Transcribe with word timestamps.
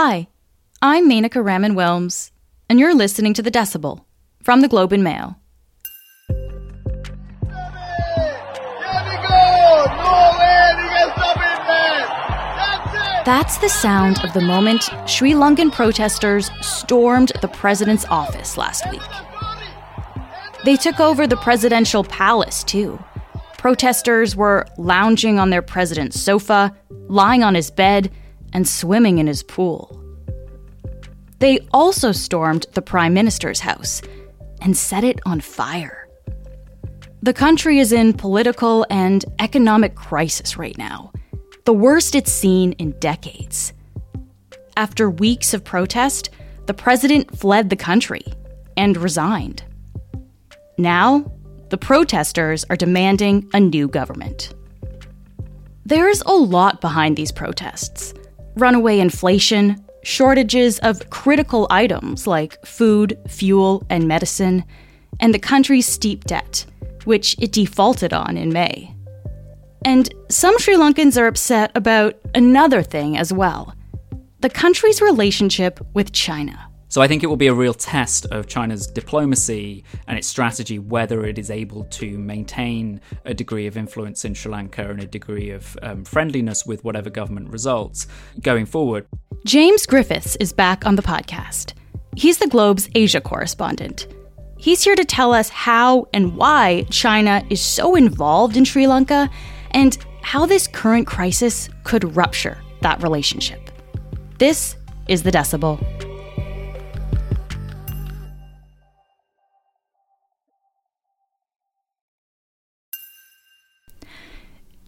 Hi, 0.00 0.28
I'm 0.80 1.10
Menaka 1.10 1.44
Raman 1.44 1.74
Wilms, 1.74 2.30
and 2.68 2.78
you're 2.78 2.94
listening 2.94 3.34
to 3.34 3.42
The 3.42 3.50
Decibel 3.50 4.04
from 4.44 4.60
the 4.60 4.68
Globe 4.68 4.92
and 4.92 5.02
Mail. 5.02 5.34
That's 13.24 13.58
the 13.58 13.68
sound 13.68 14.24
of 14.24 14.32
the 14.34 14.40
moment 14.40 14.88
Sri 15.06 15.32
Lankan 15.32 15.72
protesters 15.72 16.48
stormed 16.60 17.32
the 17.42 17.48
president's 17.48 18.04
office 18.04 18.56
last 18.56 18.88
week. 18.92 19.02
They 20.64 20.76
took 20.76 21.00
over 21.00 21.26
the 21.26 21.38
presidential 21.38 22.04
palace, 22.04 22.62
too. 22.62 23.02
Protesters 23.56 24.36
were 24.36 24.64
lounging 24.76 25.40
on 25.40 25.50
their 25.50 25.60
president's 25.60 26.20
sofa, 26.20 26.72
lying 27.08 27.42
on 27.42 27.56
his 27.56 27.72
bed, 27.72 28.12
and 28.52 28.66
swimming 28.66 29.18
in 29.18 29.26
his 29.26 29.42
pool. 29.42 30.02
They 31.38 31.60
also 31.72 32.12
stormed 32.12 32.66
the 32.74 32.82
prime 32.82 33.14
minister's 33.14 33.60
house 33.60 34.02
and 34.60 34.76
set 34.76 35.04
it 35.04 35.20
on 35.24 35.40
fire. 35.40 36.08
The 37.22 37.32
country 37.32 37.78
is 37.78 37.92
in 37.92 38.12
political 38.12 38.86
and 38.90 39.24
economic 39.38 39.94
crisis 39.94 40.56
right 40.56 40.76
now 40.78 41.12
the 41.68 41.74
worst 41.74 42.14
it's 42.14 42.32
seen 42.32 42.72
in 42.78 42.92
decades. 42.92 43.74
After 44.78 45.10
weeks 45.10 45.52
of 45.52 45.64
protest, 45.64 46.30
the 46.64 46.72
president 46.72 47.38
fled 47.38 47.68
the 47.68 47.76
country 47.76 48.24
and 48.74 48.96
resigned. 48.96 49.64
Now, 50.78 51.30
the 51.68 51.76
protesters 51.76 52.64
are 52.70 52.76
demanding 52.76 53.50
a 53.52 53.60
new 53.60 53.86
government. 53.86 54.54
There's 55.84 56.22
a 56.22 56.32
lot 56.32 56.80
behind 56.80 57.18
these 57.18 57.32
protests 57.32 58.14
runaway 58.60 58.98
inflation, 58.98 59.84
shortages 60.02 60.78
of 60.80 61.10
critical 61.10 61.66
items 61.70 62.26
like 62.26 62.64
food, 62.64 63.18
fuel, 63.28 63.86
and 63.90 64.06
medicine, 64.06 64.64
and 65.20 65.34
the 65.34 65.38
country's 65.38 65.86
steep 65.86 66.24
debt, 66.24 66.66
which 67.04 67.36
it 67.38 67.52
defaulted 67.52 68.12
on 68.12 68.36
in 68.36 68.52
May. 68.52 68.94
And 69.84 70.12
some 70.28 70.58
Sri 70.58 70.74
Lankans 70.74 71.20
are 71.20 71.26
upset 71.26 71.70
about 71.74 72.16
another 72.34 72.82
thing 72.82 73.16
as 73.16 73.32
well 73.32 73.74
the 74.40 74.48
country's 74.48 75.02
relationship 75.02 75.80
with 75.94 76.12
China. 76.12 76.67
So 76.90 77.02
I 77.02 77.08
think 77.08 77.22
it 77.22 77.26
will 77.26 77.36
be 77.36 77.48
a 77.48 77.54
real 77.54 77.74
test 77.74 78.24
of 78.26 78.46
China's 78.46 78.86
diplomacy 78.86 79.84
and 80.06 80.16
its 80.16 80.26
strategy 80.26 80.78
whether 80.78 81.26
it 81.26 81.38
is 81.38 81.50
able 81.50 81.84
to 81.84 82.16
maintain 82.16 83.02
a 83.26 83.34
degree 83.34 83.66
of 83.66 83.76
influence 83.76 84.24
in 84.24 84.32
Sri 84.32 84.50
Lanka 84.50 84.88
and 84.88 85.02
a 85.02 85.06
degree 85.06 85.50
of 85.50 85.76
um, 85.82 86.02
friendliness 86.04 86.64
with 86.64 86.82
whatever 86.84 87.10
government 87.10 87.50
results 87.50 88.06
going 88.40 88.64
forward. 88.64 89.06
James 89.44 89.84
Griffiths 89.84 90.36
is 90.36 90.52
back 90.54 90.86
on 90.86 90.96
the 90.96 91.02
podcast. 91.02 91.74
He's 92.16 92.38
the 92.38 92.48
Globe's 92.48 92.88
Asia 92.94 93.20
correspondent. 93.20 94.08
He's 94.56 94.82
here 94.82 94.96
to 94.96 95.04
tell 95.04 95.34
us 95.34 95.50
how 95.50 96.06
and 96.14 96.36
why 96.36 96.86
China 96.90 97.44
is 97.50 97.60
so 97.60 97.96
involved 97.96 98.56
in 98.56 98.64
Sri 98.64 98.86
Lanka 98.86 99.28
and 99.72 99.98
how 100.22 100.46
this 100.46 100.66
current 100.66 101.06
crisis 101.06 101.68
could 101.84 102.16
rupture 102.16 102.58
that 102.80 103.02
relationship. 103.02 103.70
This 104.38 104.76
is 105.06 105.22
The 105.22 105.30
Decibel. 105.30 106.07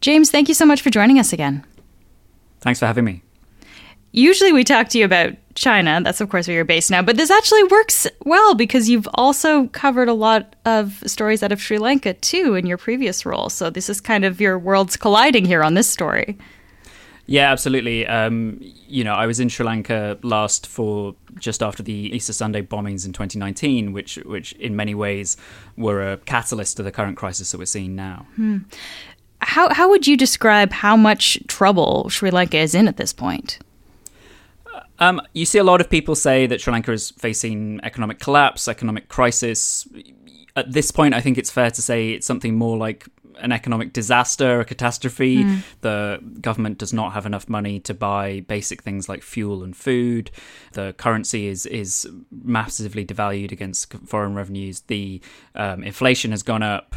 James, 0.00 0.30
thank 0.30 0.48
you 0.48 0.54
so 0.54 0.64
much 0.64 0.80
for 0.80 0.90
joining 0.90 1.18
us 1.18 1.32
again. 1.32 1.64
Thanks 2.60 2.78
for 2.78 2.86
having 2.86 3.04
me. 3.04 3.22
Usually 4.12 4.52
we 4.52 4.64
talk 4.64 4.88
to 4.88 4.98
you 4.98 5.04
about 5.04 5.34
China. 5.54 6.00
That's, 6.02 6.20
of 6.20 6.30
course, 6.30 6.48
where 6.48 6.54
you're 6.54 6.64
based 6.64 6.90
now. 6.90 7.02
But 7.02 7.16
this 7.16 7.30
actually 7.30 7.62
works 7.64 8.08
well 8.24 8.54
because 8.54 8.88
you've 8.88 9.08
also 9.14 9.68
covered 9.68 10.08
a 10.08 10.14
lot 10.14 10.56
of 10.64 11.02
stories 11.06 11.42
out 11.42 11.52
of 11.52 11.60
Sri 11.60 11.78
Lanka, 11.78 12.14
too, 12.14 12.54
in 12.54 12.66
your 12.66 12.76
previous 12.76 13.24
role. 13.24 13.50
So 13.50 13.70
this 13.70 13.88
is 13.88 14.00
kind 14.00 14.24
of 14.24 14.40
your 14.40 14.58
worlds 14.58 14.96
colliding 14.96 15.44
here 15.44 15.62
on 15.62 15.74
this 15.74 15.88
story. 15.88 16.36
Yeah, 17.26 17.52
absolutely. 17.52 18.04
Um, 18.08 18.58
you 18.60 19.04
know, 19.04 19.14
I 19.14 19.26
was 19.26 19.38
in 19.38 19.48
Sri 19.48 19.64
Lanka 19.64 20.18
last 20.24 20.66
for 20.66 21.14
just 21.38 21.62
after 21.62 21.80
the 21.80 21.92
Easter 21.92 22.32
Sunday 22.32 22.62
bombings 22.62 23.06
in 23.06 23.12
2019, 23.12 23.92
which, 23.92 24.16
which 24.24 24.52
in 24.54 24.74
many 24.74 24.96
ways 24.96 25.36
were 25.76 26.12
a 26.12 26.16
catalyst 26.16 26.78
to 26.78 26.82
the 26.82 26.90
current 26.90 27.16
crisis 27.16 27.52
that 27.52 27.58
we're 27.58 27.66
seeing 27.66 27.94
now. 27.94 28.26
Hmm. 28.34 28.58
How, 29.42 29.72
how 29.72 29.88
would 29.88 30.06
you 30.06 30.16
describe 30.16 30.72
how 30.72 30.96
much 30.96 31.38
trouble 31.46 32.08
Sri 32.10 32.30
Lanka 32.30 32.58
is 32.58 32.74
in 32.74 32.88
at 32.88 32.96
this 32.96 33.12
point? 33.12 33.58
Um, 34.98 35.20
you 35.32 35.46
see 35.46 35.58
a 35.58 35.64
lot 35.64 35.80
of 35.80 35.88
people 35.88 36.14
say 36.14 36.46
that 36.46 36.60
Sri 36.60 36.72
Lanka 36.72 36.92
is 36.92 37.10
facing 37.12 37.80
economic 37.82 38.18
collapse, 38.18 38.68
economic 38.68 39.08
crisis. 39.08 39.88
At 40.56 40.72
this 40.72 40.90
point, 40.90 41.14
I 41.14 41.22
think 41.22 41.38
it's 41.38 41.50
fair 41.50 41.70
to 41.70 41.82
say 41.82 42.10
it's 42.10 42.26
something 42.26 42.54
more 42.54 42.76
like 42.76 43.08
an 43.40 43.52
economic 43.52 43.92
disaster, 43.92 44.60
a 44.60 44.64
catastrophe. 44.64 45.44
Mm. 45.44 45.62
The 45.80 46.20
government 46.40 46.78
does 46.78 46.92
not 46.92 47.12
have 47.12 47.26
enough 47.26 47.48
money 47.48 47.80
to 47.80 47.94
buy 47.94 48.40
basic 48.40 48.82
things 48.82 49.08
like 49.08 49.22
fuel 49.22 49.62
and 49.62 49.76
food. 49.76 50.30
The 50.72 50.94
currency 50.96 51.46
is 51.46 51.66
is 51.66 52.08
massively 52.30 53.04
devalued 53.04 53.52
against 53.52 53.92
foreign 54.06 54.34
revenues. 54.34 54.80
The 54.82 55.20
um, 55.54 55.82
inflation 55.82 56.30
has 56.30 56.42
gone 56.42 56.62
up 56.62 56.96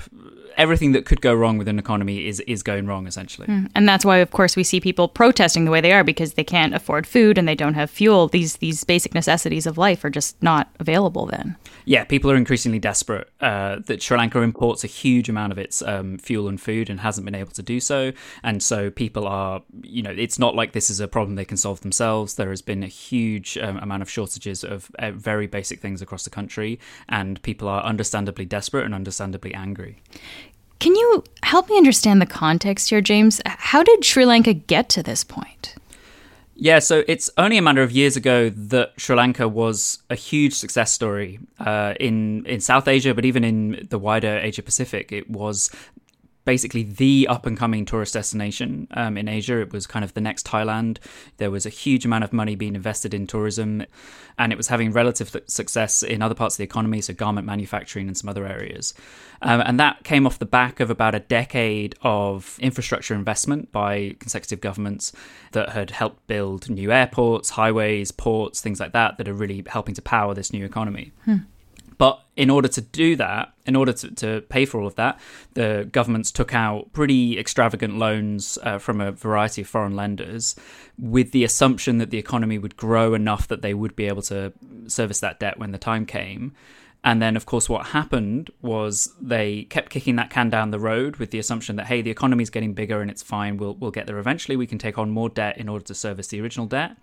everything 0.57 0.91
that 0.91 1.05
could 1.05 1.21
go 1.21 1.33
wrong 1.33 1.57
with 1.57 1.67
an 1.67 1.79
economy 1.79 2.27
is 2.27 2.39
is 2.41 2.63
going 2.63 2.87
wrong 2.87 3.07
essentially. 3.07 3.47
Mm. 3.47 3.71
And 3.75 3.87
that's 3.87 4.05
why 4.05 4.17
of 4.17 4.31
course 4.31 4.55
we 4.55 4.63
see 4.63 4.79
people 4.79 5.07
protesting 5.07 5.65
the 5.65 5.71
way 5.71 5.81
they 5.81 5.93
are 5.93 6.03
because 6.03 6.33
they 6.33 6.43
can't 6.43 6.73
afford 6.73 7.07
food 7.07 7.37
and 7.37 7.47
they 7.47 7.55
don't 7.55 7.73
have 7.73 7.89
fuel. 7.89 8.27
These 8.27 8.57
these 8.57 8.83
basic 8.83 9.13
necessities 9.13 9.65
of 9.65 9.77
life 9.77 10.03
are 10.03 10.09
just 10.09 10.41
not 10.41 10.69
available 10.79 11.25
then. 11.25 11.55
Yeah, 11.85 12.03
people 12.03 12.31
are 12.31 12.35
increasingly 12.35 12.79
desperate. 12.79 13.29
Uh, 13.41 13.77
that 13.87 14.01
Sri 14.01 14.17
Lanka 14.17 14.39
imports 14.39 14.83
a 14.83 14.87
huge 14.87 15.29
amount 15.29 15.51
of 15.51 15.57
its 15.57 15.81
um, 15.81 16.17
fuel 16.17 16.47
and 16.47 16.59
food 16.59 16.89
and 16.89 16.99
hasn't 16.99 17.25
been 17.25 17.35
able 17.35 17.51
to 17.51 17.63
do 17.63 17.79
so, 17.79 18.11
and 18.43 18.61
so 18.63 18.89
people 18.89 19.27
are, 19.27 19.61
you 19.81 20.01
know, 20.01 20.11
it's 20.11 20.39
not 20.39 20.55
like 20.55 20.71
this 20.71 20.89
is 20.89 20.99
a 20.99 21.07
problem 21.07 21.35
they 21.35 21.45
can 21.45 21.57
solve 21.57 21.81
themselves. 21.81 22.35
There 22.35 22.49
has 22.49 22.61
been 22.61 22.83
a 22.83 22.87
huge 22.87 23.57
um, 23.57 23.77
amount 23.77 24.01
of 24.01 24.09
shortages 24.09 24.63
of 24.63 24.89
uh, 24.99 25.11
very 25.11 25.47
basic 25.47 25.81
things 25.81 26.01
across 26.01 26.23
the 26.23 26.29
country, 26.29 26.79
and 27.09 27.41
people 27.41 27.67
are 27.67 27.83
understandably 27.83 28.45
desperate 28.45 28.85
and 28.85 28.95
understandably 28.95 29.53
angry. 29.53 30.01
Can 30.79 30.95
you 30.95 31.23
help 31.43 31.69
me 31.69 31.77
understand 31.77 32.21
the 32.21 32.25
context 32.25 32.89
here, 32.89 32.99
James? 32.99 33.41
How 33.45 33.83
did 33.83 34.03
Sri 34.03 34.25
Lanka 34.25 34.53
get 34.53 34.89
to 34.89 35.03
this 35.03 35.23
point? 35.23 35.75
Yeah, 36.55 36.79
so 36.79 37.03
it's 37.07 37.29
only 37.37 37.57
a 37.57 37.61
matter 37.61 37.81
of 37.81 37.91
years 37.91 38.15
ago 38.15 38.49
that 38.49 38.93
Sri 38.97 39.15
Lanka 39.15 39.47
was 39.47 40.03
a 40.09 40.15
huge 40.15 40.53
success 40.53 40.91
story 40.91 41.39
uh, 41.59 41.95
in 41.99 42.45
in 42.45 42.59
South 42.61 42.87
Asia, 42.87 43.13
but 43.13 43.25
even 43.25 43.43
in 43.43 43.87
the 43.89 43.97
wider 43.97 44.37
Asia 44.37 44.61
Pacific. 44.61 45.11
It 45.11 45.29
was 45.29 45.71
basically 46.45 46.83
the 46.83 47.27
up 47.29 47.45
and 47.45 47.57
coming 47.57 47.85
tourist 47.85 48.13
destination 48.13 48.87
um, 48.91 49.17
in 49.17 49.27
Asia. 49.27 49.59
It 49.61 49.71
was 49.71 49.87
kind 49.87 50.03
of 50.03 50.13
the 50.13 50.21
next 50.21 50.45
Thailand. 50.45 50.97
There 51.37 51.51
was 51.51 51.65
a 51.65 51.69
huge 51.69 52.05
amount 52.05 52.23
of 52.23 52.33
money 52.33 52.55
being 52.55 52.75
invested 52.75 53.13
in 53.13 53.27
tourism, 53.27 53.85
and 54.37 54.51
it 54.51 54.57
was 54.57 54.67
having 54.67 54.91
relative 54.91 55.35
success 55.47 56.03
in 56.03 56.21
other 56.21 56.35
parts 56.35 56.55
of 56.55 56.57
the 56.57 56.63
economy, 56.63 57.01
so 57.01 57.13
garment 57.13 57.47
manufacturing 57.47 58.07
and 58.07 58.17
some 58.17 58.29
other 58.29 58.45
areas. 58.45 58.93
Um, 59.41 59.61
and 59.61 59.79
that 59.79 60.03
came 60.03 60.25
off 60.25 60.39
the 60.39 60.45
back 60.45 60.79
of 60.79 60.89
about 60.89 61.15
a 61.15 61.19
decade 61.19 61.95
of 62.01 62.57
infrastructure 62.59 63.13
investment 63.13 63.71
by 63.71 64.15
consecutive 64.19 64.61
governments 64.61 65.11
that 65.51 65.69
had 65.69 65.91
helped 65.91 66.25
build 66.27 66.69
new 66.69 66.91
airports, 66.91 67.51
highways, 67.51 68.11
ports, 68.11 68.61
things 68.61 68.79
like 68.79 68.93
that, 68.93 69.17
that 69.17 69.27
are 69.27 69.33
really 69.33 69.63
helping 69.67 69.95
to 69.95 70.01
power 70.01 70.33
this 70.33 70.53
new 70.53 70.65
economy. 70.65 71.11
Hmm. 71.25 71.37
But 72.03 72.21
in 72.35 72.49
order 72.49 72.67
to 72.67 72.81
do 72.81 73.15
that, 73.15 73.53
in 73.65 73.77
order 73.77 73.93
to, 73.93 74.11
to 74.15 74.41
pay 74.49 74.65
for 74.65 74.81
all 74.81 74.87
of 74.87 74.95
that, 74.95 75.21
the 75.53 75.87
governments 75.89 76.31
took 76.31 76.53
out 76.53 76.91
pretty 76.91 77.39
extravagant 77.39 77.97
loans 77.97 78.57
uh, 78.61 78.77
from 78.77 78.99
a 78.99 79.13
variety 79.13 79.61
of 79.61 79.69
foreign 79.69 79.95
lenders 79.95 80.53
with 80.99 81.31
the 81.31 81.45
assumption 81.45 81.99
that 81.99 82.09
the 82.09 82.17
economy 82.17 82.57
would 82.57 82.75
grow 82.75 83.13
enough 83.13 83.47
that 83.47 83.61
they 83.61 83.73
would 83.73 83.95
be 83.95 84.05
able 84.05 84.21
to 84.23 84.51
service 84.87 85.21
that 85.21 85.39
debt 85.39 85.57
when 85.57 85.71
the 85.71 85.77
time 85.77 86.05
came. 86.05 86.51
And 87.05 87.21
then, 87.21 87.37
of 87.37 87.45
course, 87.45 87.69
what 87.69 87.85
happened 87.87 88.49
was 88.61 89.13
they 89.21 89.63
kept 89.63 89.89
kicking 89.89 90.17
that 90.17 90.29
can 90.29 90.49
down 90.49 90.71
the 90.71 90.79
road 90.81 91.15
with 91.15 91.31
the 91.31 91.39
assumption 91.39 91.77
that, 91.77 91.85
hey, 91.85 92.01
the 92.01 92.11
economy 92.11 92.43
is 92.43 92.49
getting 92.49 92.73
bigger 92.73 92.99
and 92.99 93.09
it's 93.09 93.23
fine. 93.23 93.55
We'll, 93.55 93.75
we'll 93.75 93.91
get 93.91 94.07
there 94.07 94.19
eventually. 94.19 94.57
We 94.57 94.67
can 94.67 94.77
take 94.77 94.97
on 94.97 95.09
more 95.09 95.29
debt 95.29 95.57
in 95.57 95.69
order 95.69 95.85
to 95.85 95.95
service 95.95 96.27
the 96.27 96.41
original 96.41 96.67
debt. 96.67 96.97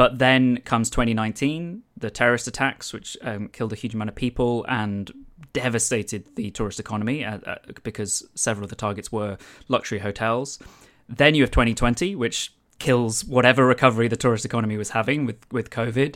But 0.00 0.18
then 0.18 0.62
comes 0.62 0.88
2019, 0.88 1.82
the 1.94 2.10
terrorist 2.10 2.48
attacks, 2.48 2.94
which 2.94 3.18
um, 3.20 3.48
killed 3.48 3.74
a 3.74 3.76
huge 3.76 3.92
amount 3.92 4.08
of 4.08 4.14
people 4.14 4.64
and 4.66 5.12
devastated 5.52 6.24
the 6.36 6.50
tourist 6.52 6.80
economy 6.80 7.22
uh, 7.22 7.36
uh, 7.46 7.56
because 7.82 8.26
several 8.34 8.64
of 8.64 8.70
the 8.70 8.76
targets 8.76 9.12
were 9.12 9.36
luxury 9.68 9.98
hotels. 9.98 10.58
Then 11.06 11.34
you 11.34 11.42
have 11.42 11.50
2020, 11.50 12.16
which 12.16 12.50
kills 12.78 13.26
whatever 13.26 13.66
recovery 13.66 14.08
the 14.08 14.16
tourist 14.16 14.46
economy 14.46 14.78
was 14.78 14.88
having 14.88 15.26
with, 15.26 15.36
with 15.52 15.68
COVID. 15.68 16.14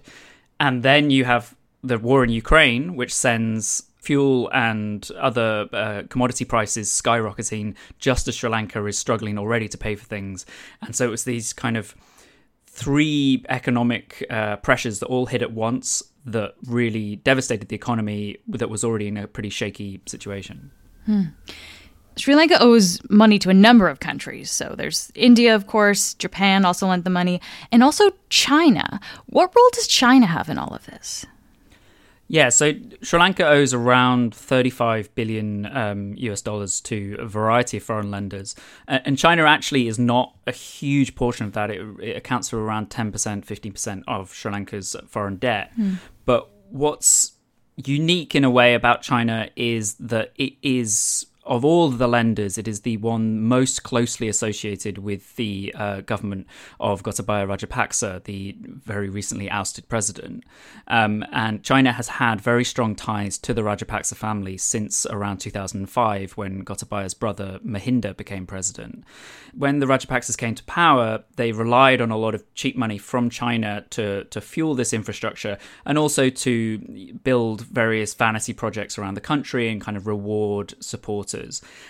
And 0.58 0.82
then 0.82 1.10
you 1.10 1.26
have 1.26 1.54
the 1.82 1.98
war 1.98 2.24
in 2.24 2.30
Ukraine, 2.30 2.96
which 2.96 3.14
sends 3.14 3.82
fuel 3.98 4.48
and 4.54 5.10
other 5.20 5.68
uh, 5.74 6.04
commodity 6.08 6.46
prices 6.46 6.88
skyrocketing 6.88 7.74
just 7.98 8.28
as 8.28 8.36
Sri 8.36 8.48
Lanka 8.48 8.82
is 8.86 8.96
struggling 8.96 9.36
already 9.36 9.68
to 9.68 9.76
pay 9.76 9.94
for 9.94 10.06
things. 10.06 10.46
And 10.80 10.96
so 10.96 11.04
it 11.04 11.10
was 11.10 11.24
these 11.24 11.52
kind 11.52 11.76
of 11.76 11.94
three 12.74 13.44
economic 13.48 14.26
uh, 14.30 14.56
pressures 14.56 14.98
that 14.98 15.06
all 15.06 15.26
hit 15.26 15.42
at 15.42 15.52
once 15.52 16.02
that 16.26 16.54
really 16.66 17.16
devastated 17.16 17.68
the 17.68 17.76
economy 17.76 18.36
that 18.48 18.68
was 18.68 18.82
already 18.82 19.06
in 19.06 19.16
a 19.16 19.28
pretty 19.28 19.48
shaky 19.50 20.00
situation. 20.06 20.72
Hmm. 21.06 21.22
Sri 22.16 22.34
Lanka 22.34 22.60
owes 22.60 23.00
money 23.08 23.38
to 23.38 23.50
a 23.50 23.54
number 23.54 23.88
of 23.88 24.00
countries. 24.00 24.50
So 24.50 24.74
there's 24.76 25.12
India, 25.14 25.54
of 25.54 25.66
course, 25.66 26.14
Japan 26.14 26.64
also 26.64 26.88
lent 26.88 27.04
the 27.04 27.10
money, 27.10 27.40
and 27.70 27.82
also 27.82 28.10
China. 28.28 29.00
What 29.26 29.52
role 29.54 29.70
does 29.72 29.86
China 29.86 30.26
have 30.26 30.48
in 30.48 30.58
all 30.58 30.74
of 30.74 30.86
this? 30.86 31.26
Yeah, 32.26 32.48
so 32.48 32.72
Sri 33.02 33.18
Lanka 33.18 33.46
owes 33.46 33.74
around 33.74 34.34
35 34.34 35.14
billion 35.14 35.66
um, 35.76 36.14
US 36.16 36.40
dollars 36.40 36.80
to 36.82 37.16
a 37.18 37.26
variety 37.26 37.76
of 37.76 37.82
foreign 37.82 38.10
lenders. 38.10 38.54
And 38.88 39.18
China 39.18 39.44
actually 39.44 39.88
is 39.88 39.98
not 39.98 40.34
a 40.46 40.52
huge 40.52 41.14
portion 41.14 41.46
of 41.46 41.52
that. 41.52 41.70
It, 41.70 41.80
it 42.00 42.16
accounts 42.16 42.48
for 42.48 42.62
around 42.62 42.90
10%, 42.90 43.12
15% 43.12 44.02
of 44.08 44.32
Sri 44.32 44.50
Lanka's 44.50 44.96
foreign 45.06 45.36
debt. 45.36 45.72
Mm. 45.78 45.98
But 46.24 46.48
what's 46.70 47.32
unique 47.76 48.34
in 48.34 48.44
a 48.44 48.50
way 48.50 48.74
about 48.74 49.02
China 49.02 49.50
is 49.56 49.94
that 49.94 50.32
it 50.36 50.54
is 50.62 51.26
of 51.46 51.64
all 51.64 51.90
the 51.90 52.08
lenders, 52.08 52.56
it 52.56 52.66
is 52.66 52.80
the 52.80 52.96
one 52.96 53.40
most 53.40 53.82
closely 53.82 54.28
associated 54.28 54.98
with 54.98 55.36
the 55.36 55.74
uh, 55.76 56.00
government 56.00 56.46
of 56.80 57.02
Gotabaya 57.02 57.46
Rajapaksa, 57.46 58.24
the 58.24 58.56
very 58.58 59.10
recently 59.10 59.50
ousted 59.50 59.88
president. 59.88 60.44
Um, 60.88 61.24
and 61.32 61.62
China 61.62 61.92
has 61.92 62.08
had 62.08 62.40
very 62.40 62.64
strong 62.64 62.94
ties 62.94 63.36
to 63.38 63.52
the 63.52 63.62
Rajapaksa 63.62 64.16
family 64.16 64.56
since 64.56 65.04
around 65.06 65.38
2005, 65.38 66.32
when 66.32 66.64
Gotabaya's 66.64 67.14
brother 67.14 67.60
Mahinda 67.64 68.16
became 68.16 68.46
president. 68.46 69.04
When 69.52 69.80
the 69.80 69.86
Rajapaksas 69.86 70.38
came 70.38 70.54
to 70.54 70.64
power, 70.64 71.24
they 71.36 71.52
relied 71.52 72.00
on 72.00 72.10
a 72.10 72.16
lot 72.16 72.34
of 72.34 72.42
cheap 72.54 72.76
money 72.76 72.98
from 72.98 73.28
China 73.28 73.84
to, 73.90 74.24
to 74.24 74.40
fuel 74.40 74.74
this 74.74 74.92
infrastructure 74.92 75.58
and 75.84 75.98
also 75.98 76.30
to 76.30 77.12
build 77.22 77.60
various 77.62 78.14
vanity 78.14 78.54
projects 78.54 78.98
around 78.98 79.14
the 79.14 79.20
country 79.20 79.68
and 79.68 79.80
kind 79.80 79.96
of 79.96 80.06
reward 80.06 80.74
support 80.80 81.33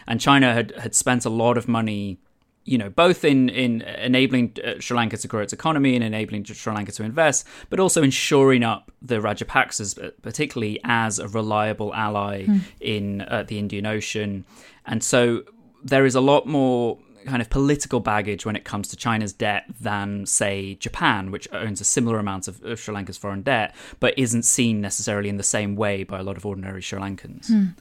and 0.07 0.21
China 0.21 0.53
had 0.53 0.73
had 0.77 0.95
spent 0.95 1.25
a 1.25 1.31
lot 1.31 1.57
of 1.57 1.69
money 1.69 2.19
you 2.65 2.79
know, 2.79 2.89
both 2.89 3.25
in 3.25 3.49
in 3.51 3.83
enabling 3.83 4.57
uh, 4.65 4.81
Sri 4.81 4.97
Lanka 4.97 5.17
to 5.19 5.29
grow 5.29 5.43
its 5.43 5.53
economy 5.53 5.95
and 5.95 6.05
enabling 6.05 6.45
Sri 6.45 6.73
Lanka 6.73 6.93
to 6.93 7.03
invest, 7.03 7.47
but 7.69 7.79
also 7.79 8.03
ensuring 8.03 8.65
up 8.65 8.91
the 9.03 9.17
Rajapaksas, 9.17 10.03
uh, 10.03 10.11
particularly 10.23 10.81
as 10.85 11.19
a 11.19 11.29
reliable 11.29 11.93
ally 11.95 12.47
mm. 12.47 12.61
in 12.81 13.21
uh, 13.23 13.45
the 13.47 13.59
Indian 13.59 13.87
Ocean. 13.87 14.45
And 14.87 15.03
so 15.03 15.43
there 15.83 16.07
is 16.07 16.15
a 16.15 16.21
lot 16.21 16.47
more 16.47 16.99
kind 17.27 17.41
of 17.41 17.51
political 17.51 18.01
baggage 18.01 18.45
when 18.45 18.57
it 18.57 18.65
comes 18.65 18.89
to 18.89 18.97
China's 18.97 19.33
debt 19.33 19.65
than, 19.81 20.27
say, 20.27 20.75
Japan, 20.75 21.31
which 21.31 21.49
owns 21.53 21.81
a 21.81 21.85
similar 21.85 22.19
amount 22.19 22.49
of, 22.49 22.63
of 22.65 22.79
Sri 22.79 22.95
Lanka's 22.95 23.17
foreign 23.17 23.43
debt, 23.43 23.75
but 24.01 24.19
isn't 24.19 24.45
seen 24.45 24.81
necessarily 24.81 25.29
in 25.29 25.37
the 25.37 25.43
same 25.43 25.75
way 25.75 26.05
by 26.05 26.19
a 26.19 26.23
lot 26.23 26.37
of 26.37 26.45
ordinary 26.45 26.83
Sri 26.83 26.99
Lankans. 26.99 27.51
Mm. 27.51 27.75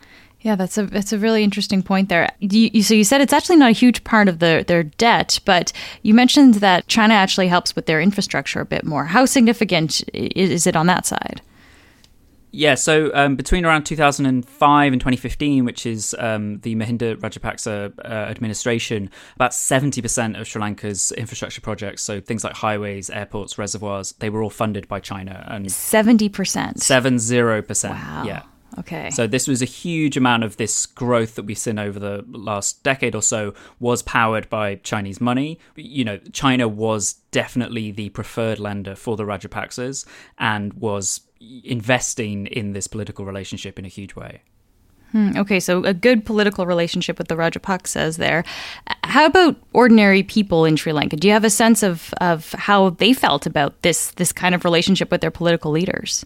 Yeah, 0.43 0.55
that's 0.57 0.77
a 0.77 0.85
that's 0.85 1.13
a 1.13 1.17
really 1.17 1.41
interesting 1.41 1.81
point 1.81 2.09
there. 2.09 2.29
You, 2.39 2.69
you, 2.73 2.83
so 2.83 2.93
you 2.93 3.05
said 3.05 3.21
it's 3.21 3.31
actually 3.31 3.55
not 3.55 3.69
a 3.69 3.73
huge 3.73 4.03
part 4.03 4.27
of 4.27 4.39
the, 4.39 4.65
their 4.67 4.83
debt, 4.83 5.39
but 5.45 5.71
you 6.01 6.13
mentioned 6.13 6.55
that 6.55 6.87
China 6.87 7.13
actually 7.13 7.47
helps 7.47 7.75
with 7.75 7.85
their 7.85 8.01
infrastructure 8.01 8.59
a 8.59 8.65
bit 8.65 8.83
more. 8.83 9.05
How 9.05 9.25
significant 9.25 10.03
is 10.13 10.67
it 10.67 10.75
on 10.75 10.85
that 10.87 11.05
side? 11.05 11.41
Yeah, 12.55 12.75
so 12.75 13.09
um, 13.15 13.35
between 13.35 13.65
around 13.65 13.85
2005 13.85 14.93
and 14.93 15.01
2015, 15.01 15.65
which 15.65 15.87
is 15.87 16.15
um, 16.19 16.59
the 16.59 16.75
Mahinda 16.75 17.15
Rajapaksa 17.15 17.97
uh, 18.05 18.07
administration, 18.07 19.09
about 19.35 19.51
70% 19.51 20.39
of 20.39 20.47
Sri 20.47 20.61
Lanka's 20.61 21.11
infrastructure 21.13 21.61
projects, 21.61 22.03
so 22.03 22.21
things 22.21 22.43
like 22.43 22.53
highways, 22.53 23.09
airports, 23.09 23.57
reservoirs, 23.57 24.13
they 24.19 24.29
were 24.29 24.43
all 24.43 24.51
funded 24.51 24.87
by 24.87 24.99
China. 24.99 25.43
And 25.49 25.65
70%. 25.65 26.29
70%. 26.29 27.89
Wow. 27.89 28.23
Yeah. 28.23 28.43
Okay. 28.79 29.09
So 29.11 29.27
this 29.27 29.47
was 29.47 29.61
a 29.61 29.65
huge 29.65 30.17
amount 30.17 30.43
of 30.43 30.57
this 30.57 30.85
growth 30.85 31.35
that 31.35 31.43
we've 31.43 31.57
seen 31.57 31.77
over 31.77 31.99
the 31.99 32.25
last 32.27 32.83
decade 32.83 33.15
or 33.15 33.21
so 33.21 33.53
was 33.79 34.01
powered 34.01 34.49
by 34.49 34.75
Chinese 34.75 35.21
money. 35.21 35.59
You 35.75 36.03
know, 36.03 36.17
China 36.31 36.67
was 36.67 37.13
definitely 37.31 37.91
the 37.91 38.09
preferred 38.09 38.59
lender 38.59 38.95
for 38.95 39.15
the 39.15 39.23
Rajapaksas 39.23 40.05
and 40.37 40.73
was 40.73 41.21
investing 41.63 42.47
in 42.47 42.73
this 42.73 42.87
political 42.87 43.25
relationship 43.25 43.77
in 43.77 43.85
a 43.85 43.89
huge 43.89 44.15
way. 44.15 44.41
Hmm, 45.11 45.37
okay, 45.37 45.59
so 45.59 45.83
a 45.83 45.93
good 45.93 46.25
political 46.25 46.65
relationship 46.65 47.19
with 47.19 47.27
the 47.27 47.35
Rajapaksas 47.35 48.17
there. 48.17 48.43
How 49.03 49.27
about 49.27 49.57
ordinary 49.71 50.23
people 50.23 50.65
in 50.65 50.75
Sri 50.75 50.91
Lanka? 50.91 51.17
Do 51.17 51.27
you 51.27 51.33
have 51.33 51.43
a 51.43 51.51
sense 51.51 51.83
of, 51.83 52.15
of 52.19 52.51
how 52.53 52.91
they 52.91 53.13
felt 53.13 53.45
about 53.45 53.79
this 53.83 54.09
this 54.11 54.33
kind 54.33 54.55
of 54.55 54.65
relationship 54.65 55.11
with 55.11 55.21
their 55.21 55.29
political 55.29 55.69
leaders? 55.69 56.25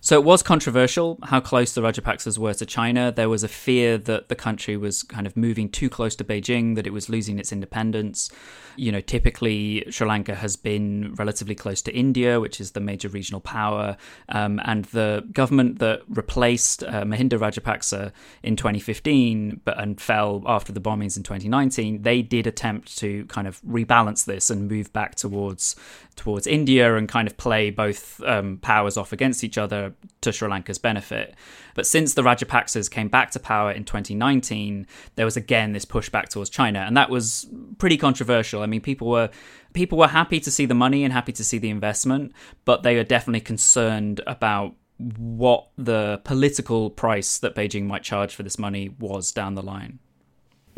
So 0.00 0.16
it 0.16 0.24
was 0.24 0.42
controversial 0.42 1.18
how 1.24 1.40
close 1.40 1.72
the 1.72 1.80
Rajapaksas 1.80 2.38
were 2.38 2.54
to 2.54 2.66
China. 2.66 3.10
There 3.10 3.28
was 3.28 3.42
a 3.42 3.48
fear 3.48 3.98
that 3.98 4.28
the 4.28 4.36
country 4.36 4.76
was 4.76 5.02
kind 5.02 5.26
of 5.26 5.36
moving 5.36 5.68
too 5.68 5.90
close 5.90 6.14
to 6.16 6.24
Beijing, 6.24 6.76
that 6.76 6.86
it 6.86 6.92
was 6.92 7.08
losing 7.08 7.38
its 7.38 7.52
independence. 7.52 8.30
You 8.76 8.92
know, 8.92 9.00
typically 9.00 9.84
Sri 9.90 10.06
Lanka 10.06 10.36
has 10.36 10.54
been 10.54 11.14
relatively 11.14 11.56
close 11.56 11.82
to 11.82 11.94
India, 11.94 12.38
which 12.38 12.60
is 12.60 12.72
the 12.72 12.80
major 12.80 13.08
regional 13.08 13.40
power. 13.40 13.96
Um, 14.28 14.60
and 14.64 14.84
the 14.86 15.26
government 15.32 15.80
that 15.80 16.02
replaced 16.08 16.84
uh, 16.84 17.02
Mahinda 17.02 17.38
Rajapaksa 17.38 18.12
in 18.42 18.54
2015 18.54 19.62
but 19.64 19.80
and 19.80 20.00
fell 20.00 20.42
after 20.46 20.72
the 20.72 20.80
bombings 20.80 21.16
in 21.16 21.24
2019, 21.24 22.02
they 22.02 22.22
did 22.22 22.46
attempt 22.46 22.96
to 22.98 23.24
kind 23.26 23.48
of 23.48 23.60
rebalance 23.62 24.24
this 24.24 24.48
and 24.48 24.68
move 24.68 24.92
back 24.92 25.16
towards 25.16 25.74
towards 26.14 26.46
India 26.46 26.96
and 26.96 27.08
kind 27.08 27.28
of 27.28 27.36
play 27.36 27.70
both 27.70 28.20
um, 28.24 28.58
powers 28.58 28.96
off 28.96 29.12
against 29.12 29.44
each 29.44 29.56
other 29.56 29.87
to 30.20 30.32
Sri 30.32 30.48
Lanka's 30.48 30.78
benefit. 30.78 31.34
But 31.74 31.86
since 31.86 32.14
the 32.14 32.22
Rajapaksas 32.22 32.90
came 32.90 33.08
back 33.08 33.30
to 33.32 33.40
power 33.40 33.70
in 33.70 33.84
2019, 33.84 34.86
there 35.16 35.24
was 35.24 35.36
again 35.36 35.72
this 35.72 35.84
pushback 35.84 36.28
towards 36.28 36.50
China, 36.50 36.80
and 36.80 36.96
that 36.96 37.10
was 37.10 37.46
pretty 37.78 37.96
controversial. 37.96 38.62
I 38.62 38.66
mean, 38.66 38.80
people 38.80 39.08
were 39.08 39.30
people 39.72 39.98
were 39.98 40.08
happy 40.08 40.40
to 40.40 40.50
see 40.50 40.66
the 40.66 40.74
money 40.74 41.04
and 41.04 41.12
happy 41.12 41.32
to 41.32 41.44
see 41.44 41.58
the 41.58 41.70
investment, 41.70 42.32
but 42.64 42.82
they 42.82 42.96
are 42.96 43.04
definitely 43.04 43.40
concerned 43.40 44.20
about 44.26 44.74
what 45.16 45.68
the 45.76 46.20
political 46.24 46.90
price 46.90 47.38
that 47.38 47.54
Beijing 47.54 47.86
might 47.86 48.02
charge 48.02 48.34
for 48.34 48.42
this 48.42 48.58
money 48.58 48.88
was 48.98 49.30
down 49.30 49.54
the 49.54 49.62
line 49.62 50.00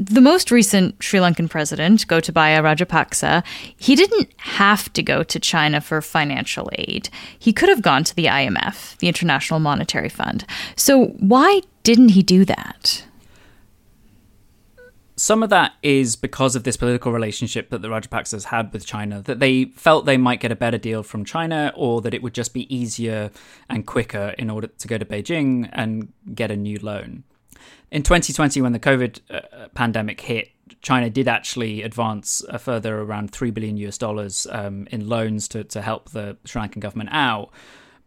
the 0.01 0.21
most 0.23 0.51
recent 0.51 1.03
Sri 1.03 1.21
Lankan 1.21 1.49
president, 1.49 2.09
Gotabaya 2.09 2.63
Rajapaksa, 2.63 3.45
he 3.77 3.95
didn't 3.95 4.31
have 4.39 4.91
to 4.95 5.03
go 5.03 5.23
to 5.23 5.39
China 5.39 5.81
for 5.81 6.01
financial 6.01 6.71
aid. 6.77 7.11
He 7.39 7.53
could 7.53 7.69
have 7.69 7.83
gone 7.83 8.05
to 8.05 8.17
the 8.17 8.25
IMF, 8.25 8.97
the 8.97 9.09
International 9.09 9.61
Monetary 9.61 10.09
Fund. 10.09 10.47
So 10.75 11.09
why 11.19 11.61
didn't 11.83 12.11
he 12.11 12.23
do 12.23 12.47
that? 12.47 13.05
Some 15.17 15.43
of 15.43 15.51
that 15.51 15.75
is 15.83 16.17
because 16.17 16.57
of 16.57 16.65
this 16.65 16.79
political 16.79 17.13
relationship 17.13 17.69
that 17.69 17.83
the 17.83 17.89
Rajapaksas 17.89 18.45
had 18.45 18.73
with 18.73 18.87
China, 18.87 19.21
that 19.23 19.39
they 19.39 19.67
felt 19.67 20.07
they 20.07 20.17
might 20.17 20.41
get 20.41 20.51
a 20.51 20.57
better 20.57 20.79
deal 20.79 21.03
from 21.03 21.27
China 21.27 21.75
or 21.77 22.01
that 22.01 22.15
it 22.15 22.23
would 22.23 22.33
just 22.33 22.55
be 22.55 22.75
easier 22.75 23.31
and 23.69 23.87
quicker 23.87 24.35
in 24.39 24.49
order 24.49 24.69
to 24.69 24.89
go 24.89 24.97
to 24.97 25.05
Beijing 25.05 25.69
and 25.75 26.11
get 26.35 26.51
a 26.51 26.57
new 26.57 26.79
loan 26.79 27.25
in 27.91 28.03
2020, 28.03 28.63
when 28.63 28.73
the 28.73 28.79
COVID 28.79 29.21
uh, 29.31 29.69
pandemic 29.75 30.21
hit, 30.21 30.51
China 30.83 31.11
did 31.11 31.29
actually 31.29 31.83
advance 31.83 32.43
a 32.49 32.59
further 32.59 33.01
around 33.01 33.33
three 33.33 33.51
billion 33.51 33.77
US 33.79 33.99
dollars 33.99 34.47
um, 34.51 34.87
in 34.91 35.09
loans 35.09 35.49
to 35.49 35.65
to 35.65 35.83
help 35.83 36.11
the 36.11 36.37
Sri 36.45 36.63
Lankan 36.63 36.81
government 36.81 37.11
out. 37.13 37.51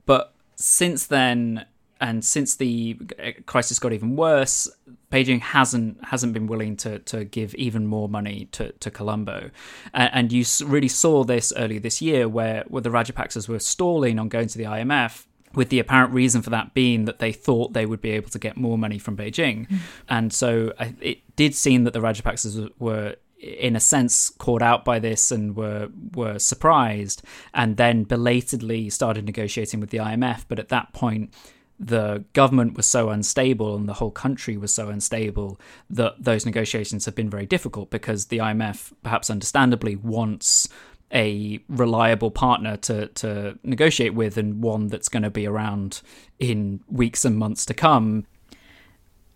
But 0.06 0.34
since 0.56 1.08
then, 1.08 1.66
and 2.00 2.24
since 2.24 2.56
the 2.56 2.98
uh, 3.22 3.32
crisis 3.46 3.80
got 3.80 3.94
even 3.94 4.16
worse, 4.16 4.70
Beijing 5.12 5.40
hasn't 5.42 6.04
hasn't 6.06 6.34
been 6.34 6.48
willing 6.48 6.78
to 6.78 7.00
to 7.00 7.26
give 7.26 7.54
even 7.56 7.86
more 7.86 8.10
money 8.10 8.48
to 8.54 8.72
to 8.72 8.90
Colombo, 8.90 9.52
and, 9.94 10.10
and 10.14 10.32
you 10.32 10.46
really 10.66 10.88
saw 10.88 11.24
this 11.24 11.54
earlier 11.56 11.80
this 11.80 12.02
year, 12.02 12.28
where 12.28 12.64
where 12.68 12.82
the 12.82 12.90
Rajapaksas 12.90 13.48
were 13.48 13.60
stalling 13.60 14.20
on 14.20 14.30
going 14.30 14.48
to 14.48 14.58
the 14.58 14.66
IMF 14.66 15.26
with 15.56 15.70
the 15.70 15.80
apparent 15.80 16.14
reason 16.14 16.42
for 16.42 16.50
that 16.50 16.74
being 16.74 17.06
that 17.06 17.20
they 17.20 17.32
thought 17.32 17.74
they 17.74 17.86
would 17.86 18.02
be 18.02 18.12
able 18.12 18.30
to 18.30 18.40
get 18.40 18.58
more 18.58 18.78
money 18.78 18.98
from 18.98 19.16
Beijing. 19.16 19.68
Mm. 19.68 19.78
And 20.10 20.34
so 20.34 20.74
it 21.02 21.20
did 21.36 21.56
seem 21.56 21.84
that 21.84 21.94
the 21.94 22.00
Rajapaksas 22.00 22.70
were 22.80 23.16
in 23.44 23.76
a 23.76 23.80
sense 23.80 24.32
caught 24.38 24.62
out 24.62 24.86
by 24.86 25.00
this 25.00 25.32
and 25.32 25.56
were 25.56 25.90
were 26.14 26.40
surprised 26.40 27.22
and 27.54 27.76
then 27.76 28.06
belatedly 28.06 28.90
started 28.90 29.26
negotiating 29.26 29.82
with 29.82 29.90
the 29.90 29.98
IMF 29.98 30.46
but 30.48 30.60
at 30.60 30.70
that 30.70 30.94
point 30.94 31.34
the 31.80 32.24
government 32.32 32.78
was 32.78 32.86
so 32.86 33.10
unstable 33.10 33.76
and 33.76 33.90
the 33.90 33.94
whole 33.94 34.12
country 34.12 34.56
was 34.56 34.74
so 34.74 34.88
unstable 34.88 35.60
that 35.90 36.16
those 36.24 36.46
negotiations 36.46 37.04
have 37.04 37.16
been 37.16 37.30
very 37.30 37.46
difficult 37.46 37.90
because 37.90 38.28
the 38.28 38.38
IMF 38.38 38.94
perhaps 39.04 39.30
understandably 39.30 39.96
wants 39.96 40.70
a 41.14 41.60
reliable 41.70 42.32
partner 42.32 42.78
to 42.78 43.08
to 43.08 43.58
negotiate 43.64 44.14
with 44.14 44.38
and 44.38 44.64
one 44.64 44.88
that's 44.88 45.10
going 45.10 45.24
to 45.24 45.30
be 45.30 45.48
around 45.48 46.02
in 46.40 46.82
weeks 46.88 47.26
and 47.26 47.38
months 47.38 47.66
to 47.68 47.74
come. 47.74 48.26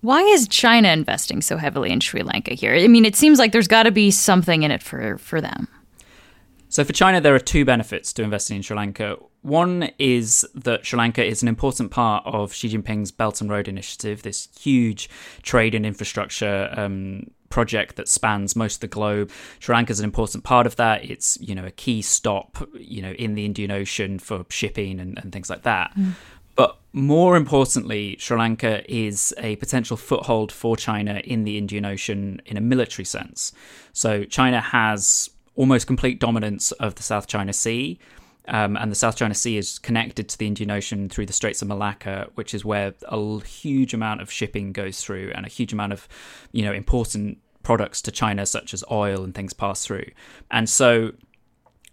Why 0.01 0.21
is 0.21 0.47
China 0.47 0.89
investing 0.89 1.41
so 1.41 1.57
heavily 1.57 1.91
in 1.91 1.99
Sri 1.99 2.21
Lanka 2.21 2.53
here? 2.53 2.73
I 2.73 2.87
mean, 2.87 3.05
it 3.05 3.15
seems 3.15 3.39
like 3.39 3.51
there's 3.51 3.67
got 3.67 3.83
to 3.83 3.91
be 3.91 4.11
something 4.11 4.63
in 4.63 4.71
it 4.71 4.83
for 4.83 5.17
for 5.17 5.41
them. 5.41 5.67
So 6.69 6.83
for 6.83 6.93
China, 6.93 7.21
there 7.21 7.33
are 7.33 7.39
two 7.39 7.63
benefits 7.63 8.11
to 8.13 8.23
investing 8.23 8.57
in 8.57 8.61
Sri 8.61 8.75
Lanka. 8.75 9.17
One 9.41 9.89
is 9.97 10.45
that 10.53 10.85
Sri 10.85 10.97
Lanka 10.97 11.23
is 11.23 11.41
an 11.41 11.47
important 11.47 11.91
part 11.91 12.23
of 12.25 12.53
Xi 12.53 12.69
Jinping's 12.69 13.11
Belt 13.11 13.39
and 13.39 13.49
Road 13.49 13.69
Initiative, 13.69 14.23
this 14.23 14.49
huge 14.59 15.09
trade 15.43 15.73
and 15.73 15.85
infrastructure 15.85 16.69
um, 16.75 17.31
project 17.49 17.95
that 17.95 18.07
spans 18.07 18.55
most 18.55 18.75
of 18.75 18.81
the 18.81 18.87
globe. 18.87 19.31
Sri 19.59 19.73
Lanka 19.75 19.91
is 19.91 19.99
an 19.99 20.05
important 20.05 20.43
part 20.43 20.65
of 20.67 20.75
that. 20.77 21.09
It's 21.09 21.37
you 21.41 21.55
know 21.55 21.65
a 21.65 21.71
key 21.71 22.01
stop 22.01 22.57
you 22.79 23.01
know 23.01 23.11
in 23.11 23.35
the 23.35 23.45
Indian 23.45 23.71
Ocean 23.71 24.19
for 24.19 24.45
shipping 24.49 24.99
and, 24.99 25.17
and 25.19 25.31
things 25.31 25.49
like 25.49 25.63
that. 25.63 25.95
Mm. 25.97 26.13
But 26.55 26.77
more 26.91 27.37
importantly, 27.37 28.17
Sri 28.19 28.35
Lanka 28.37 28.83
is 28.91 29.33
a 29.37 29.55
potential 29.57 29.95
foothold 29.95 30.51
for 30.51 30.75
China 30.75 31.21
in 31.23 31.43
the 31.43 31.57
Indian 31.57 31.85
Ocean 31.85 32.41
in 32.47 32.57
a 32.57 32.61
military 32.61 33.05
sense. 33.05 33.53
So 33.93 34.23
China 34.23 34.59
has 34.59 35.29
almost 35.55 35.85
complete 35.85 36.19
dominance 36.19 36.71
of 36.73 36.95
the 36.95 37.03
South 37.03 37.27
China 37.27 37.53
Sea. 37.53 37.99
Um, 38.47 38.77
and 38.77 38.91
the 38.91 38.95
South 38.95 39.17
China 39.17 39.33
Sea 39.33 39.57
is 39.57 39.77
connected 39.79 40.29
to 40.29 40.37
the 40.37 40.47
Indian 40.47 40.71
Ocean 40.71 41.09
through 41.09 41.25
the 41.25 41.33
Straits 41.33 41.61
of 41.61 41.67
Malacca, 41.67 42.29
which 42.35 42.53
is 42.53 42.63
where 42.63 42.93
a 43.09 43.39
huge 43.43 43.93
amount 43.93 44.21
of 44.21 44.31
shipping 44.31 44.71
goes 44.71 45.01
through, 45.01 45.31
and 45.35 45.45
a 45.45 45.49
huge 45.49 45.73
amount 45.73 45.93
of, 45.93 46.07
you 46.51 46.63
know, 46.63 46.71
important 46.71 47.39
products 47.63 48.01
to 48.03 48.11
China, 48.11 48.45
such 48.45 48.73
as 48.73 48.83
oil 48.89 49.23
and 49.23 49.35
things, 49.35 49.51
pass 49.51 49.85
through. 49.85 50.05
And 50.49 50.69
so 50.69 51.11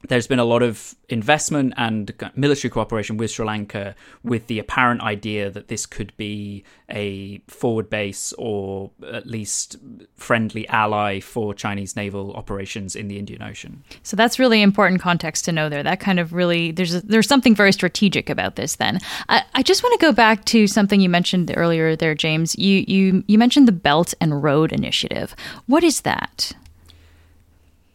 there's 0.08 0.26
been 0.26 0.38
a 0.38 0.44
lot 0.44 0.62
of 0.62 0.94
investment 1.08 1.74
and 1.76 2.12
military 2.34 2.70
cooperation 2.70 3.16
with 3.16 3.30
Sri 3.30 3.46
Lanka 3.46 3.94
with 4.22 4.46
the 4.46 4.58
apparent 4.58 5.00
idea 5.02 5.50
that 5.50 5.68
this 5.68 5.86
could 5.86 6.16
be 6.16 6.64
a 6.90 7.38
forward 7.48 7.88
base 7.90 8.32
or 8.38 8.90
at 9.12 9.26
least 9.26 9.76
friendly 10.16 10.68
ally 10.68 11.20
for 11.20 11.54
Chinese 11.54 11.96
naval 11.96 12.32
operations 12.34 12.94
in 12.94 13.08
the 13.08 13.18
Indian 13.18 13.42
Ocean. 13.42 13.82
So 14.02 14.16
that's 14.16 14.38
really 14.38 14.62
important 14.62 15.00
context 15.00 15.44
to 15.46 15.52
know 15.52 15.68
there. 15.68 15.82
That 15.82 16.00
kind 16.00 16.18
of 16.18 16.32
really 16.32 16.70
there's 16.70 16.94
a, 16.94 17.00
there's 17.00 17.28
something 17.28 17.54
very 17.54 17.72
strategic 17.72 18.28
about 18.30 18.56
this 18.56 18.76
then. 18.76 19.00
I, 19.28 19.42
I 19.54 19.62
just 19.62 19.82
want 19.82 19.98
to 19.98 20.06
go 20.06 20.12
back 20.12 20.44
to 20.46 20.66
something 20.66 21.00
you 21.00 21.08
mentioned 21.08 21.52
earlier 21.56 21.96
there 21.96 22.14
James. 22.14 22.56
You 22.58 22.84
you 22.86 23.24
you 23.26 23.38
mentioned 23.38 23.68
the 23.68 23.72
Belt 23.72 24.14
and 24.20 24.42
Road 24.42 24.72
initiative. 24.72 25.34
What 25.66 25.84
is 25.84 26.02
that? 26.02 26.52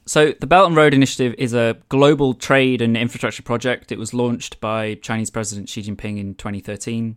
So, 0.10 0.32
the 0.32 0.48
Belt 0.48 0.66
and 0.66 0.76
Road 0.76 0.96
Initiative 0.96 1.36
is 1.38 1.54
a 1.54 1.78
global 1.88 2.34
trade 2.34 2.82
and 2.82 2.98
infrastructure 2.98 3.44
project. 3.44 3.92
It 3.92 4.00
was 4.00 4.12
launched 4.12 4.60
by 4.60 4.96
Chinese 4.96 5.30
President 5.30 5.70
Xi 5.70 5.84
Jinping 5.84 6.18
in 6.18 6.34
2013, 6.34 7.16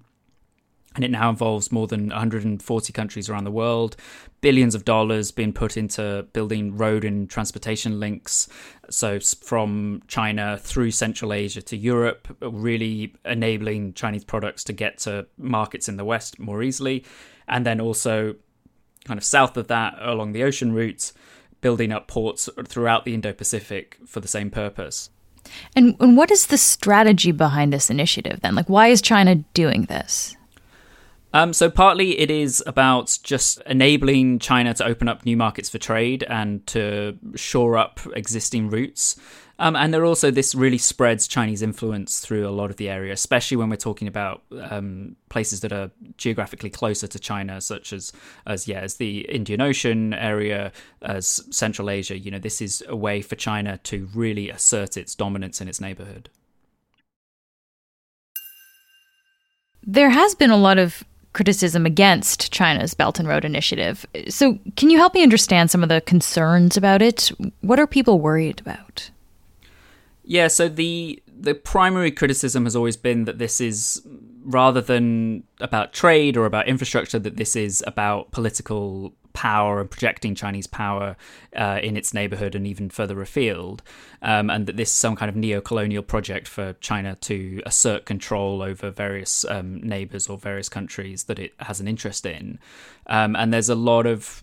and 0.94 1.02
it 1.02 1.10
now 1.10 1.30
involves 1.30 1.72
more 1.72 1.86
than 1.86 2.08
140 2.08 2.92
countries 2.92 3.30
around 3.30 3.44
the 3.44 3.50
world. 3.50 3.96
Billions 4.42 4.74
of 4.74 4.84
dollars 4.84 5.30
being 5.30 5.54
put 5.54 5.78
into 5.78 6.26
building 6.34 6.76
road 6.76 7.02
and 7.02 7.30
transportation 7.30 7.98
links. 7.98 8.46
So, 8.90 9.18
from 9.20 10.02
China 10.06 10.58
through 10.58 10.90
Central 10.90 11.32
Asia 11.32 11.62
to 11.62 11.78
Europe, 11.78 12.28
really 12.42 13.14
enabling 13.24 13.94
Chinese 13.94 14.24
products 14.24 14.64
to 14.64 14.74
get 14.74 14.98
to 14.98 15.26
markets 15.38 15.88
in 15.88 15.96
the 15.96 16.04
West 16.04 16.38
more 16.38 16.62
easily. 16.62 17.06
And 17.48 17.64
then 17.64 17.80
also, 17.80 18.34
kind 19.06 19.16
of 19.16 19.24
south 19.24 19.56
of 19.56 19.68
that, 19.68 19.94
along 19.98 20.32
the 20.32 20.42
ocean 20.42 20.74
routes 20.74 21.14
building 21.62 21.90
up 21.90 22.06
ports 22.06 22.50
throughout 22.66 23.06
the 23.06 23.14
Indo 23.14 23.32
Pacific 23.32 23.96
for 24.06 24.20
the 24.20 24.28
same 24.28 24.50
purpose. 24.50 25.08
And, 25.74 25.96
and 25.98 26.16
what 26.16 26.30
is 26.30 26.46
the 26.46 26.58
strategy 26.58 27.32
behind 27.32 27.72
this 27.72 27.88
initiative 27.88 28.40
then? 28.42 28.54
Like, 28.54 28.68
why 28.68 28.88
is 28.88 29.00
China 29.00 29.36
doing 29.54 29.86
this? 29.86 30.36
Um, 31.34 31.52
so 31.54 31.70
partly 31.70 32.18
it 32.20 32.30
is 32.30 32.62
about 32.66 33.18
just 33.22 33.62
enabling 33.66 34.38
China 34.38 34.74
to 34.74 34.84
open 34.84 35.08
up 35.08 35.24
new 35.24 35.36
markets 35.36 35.70
for 35.70 35.78
trade 35.78 36.24
and 36.24 36.66
to 36.68 37.18
shore 37.34 37.78
up 37.78 38.00
existing 38.14 38.68
routes. 38.68 39.18
Um, 39.62 39.76
and 39.76 39.94
there 39.94 40.04
also 40.04 40.32
this 40.32 40.56
really 40.56 40.76
spreads 40.76 41.28
Chinese 41.28 41.62
influence 41.62 42.18
through 42.18 42.48
a 42.48 42.50
lot 42.50 42.70
of 42.70 42.78
the 42.78 42.88
area, 42.88 43.12
especially 43.12 43.56
when 43.56 43.70
we're 43.70 43.76
talking 43.76 44.08
about 44.08 44.42
um, 44.60 45.14
places 45.28 45.60
that 45.60 45.72
are 45.72 45.88
geographically 46.16 46.68
closer 46.68 47.06
to 47.06 47.16
China, 47.16 47.60
such 47.60 47.92
as 47.92 48.12
as 48.44 48.66
yeah, 48.66 48.80
as 48.80 48.96
the 48.96 49.20
Indian 49.28 49.60
Ocean 49.60 50.14
area, 50.14 50.72
as 51.02 51.44
Central 51.52 51.90
Asia. 51.90 52.18
You 52.18 52.32
know, 52.32 52.40
this 52.40 52.60
is 52.60 52.82
a 52.88 52.96
way 52.96 53.22
for 53.22 53.36
China 53.36 53.78
to 53.84 54.08
really 54.12 54.50
assert 54.50 54.96
its 54.96 55.14
dominance 55.14 55.60
in 55.60 55.68
its 55.68 55.80
neighborhood. 55.80 56.28
There 59.84 60.10
has 60.10 60.34
been 60.34 60.50
a 60.50 60.56
lot 60.56 60.78
of 60.78 61.04
criticism 61.34 61.86
against 61.86 62.52
China's 62.52 62.94
Belt 62.94 63.20
and 63.20 63.28
Road 63.28 63.44
Initiative. 63.44 64.04
So, 64.28 64.58
can 64.74 64.90
you 64.90 64.98
help 64.98 65.14
me 65.14 65.22
understand 65.22 65.70
some 65.70 65.84
of 65.84 65.88
the 65.88 66.00
concerns 66.00 66.76
about 66.76 67.00
it? 67.00 67.30
What 67.60 67.78
are 67.78 67.86
people 67.86 68.18
worried 68.18 68.60
about? 68.60 69.12
Yeah, 70.32 70.48
so 70.48 70.66
the 70.66 71.22
the 71.26 71.54
primary 71.54 72.10
criticism 72.10 72.64
has 72.64 72.74
always 72.74 72.96
been 72.96 73.26
that 73.26 73.36
this 73.36 73.60
is 73.60 74.00
rather 74.44 74.80
than 74.80 75.44
about 75.60 75.92
trade 75.92 76.38
or 76.38 76.46
about 76.46 76.68
infrastructure, 76.68 77.18
that 77.18 77.36
this 77.36 77.54
is 77.54 77.84
about 77.86 78.30
political 78.30 79.12
power 79.34 79.78
and 79.78 79.90
projecting 79.90 80.34
Chinese 80.34 80.66
power 80.66 81.16
uh, 81.54 81.80
in 81.82 81.98
its 81.98 82.14
neighborhood 82.14 82.54
and 82.54 82.66
even 82.66 82.88
further 82.88 83.20
afield, 83.20 83.82
um, 84.22 84.48
and 84.48 84.66
that 84.66 84.78
this 84.78 84.88
is 84.88 84.94
some 84.94 85.16
kind 85.16 85.28
of 85.28 85.36
neo-colonial 85.36 86.02
project 86.02 86.48
for 86.48 86.72
China 86.80 87.14
to 87.16 87.60
assert 87.66 88.06
control 88.06 88.62
over 88.62 88.90
various 88.90 89.44
um, 89.44 89.82
neighbors 89.82 90.28
or 90.28 90.38
various 90.38 90.70
countries 90.70 91.24
that 91.24 91.38
it 91.38 91.52
has 91.58 91.78
an 91.78 91.86
interest 91.86 92.24
in. 92.24 92.58
Um, 93.06 93.36
and 93.36 93.52
there's 93.52 93.68
a 93.68 93.74
lot 93.74 94.06
of 94.06 94.42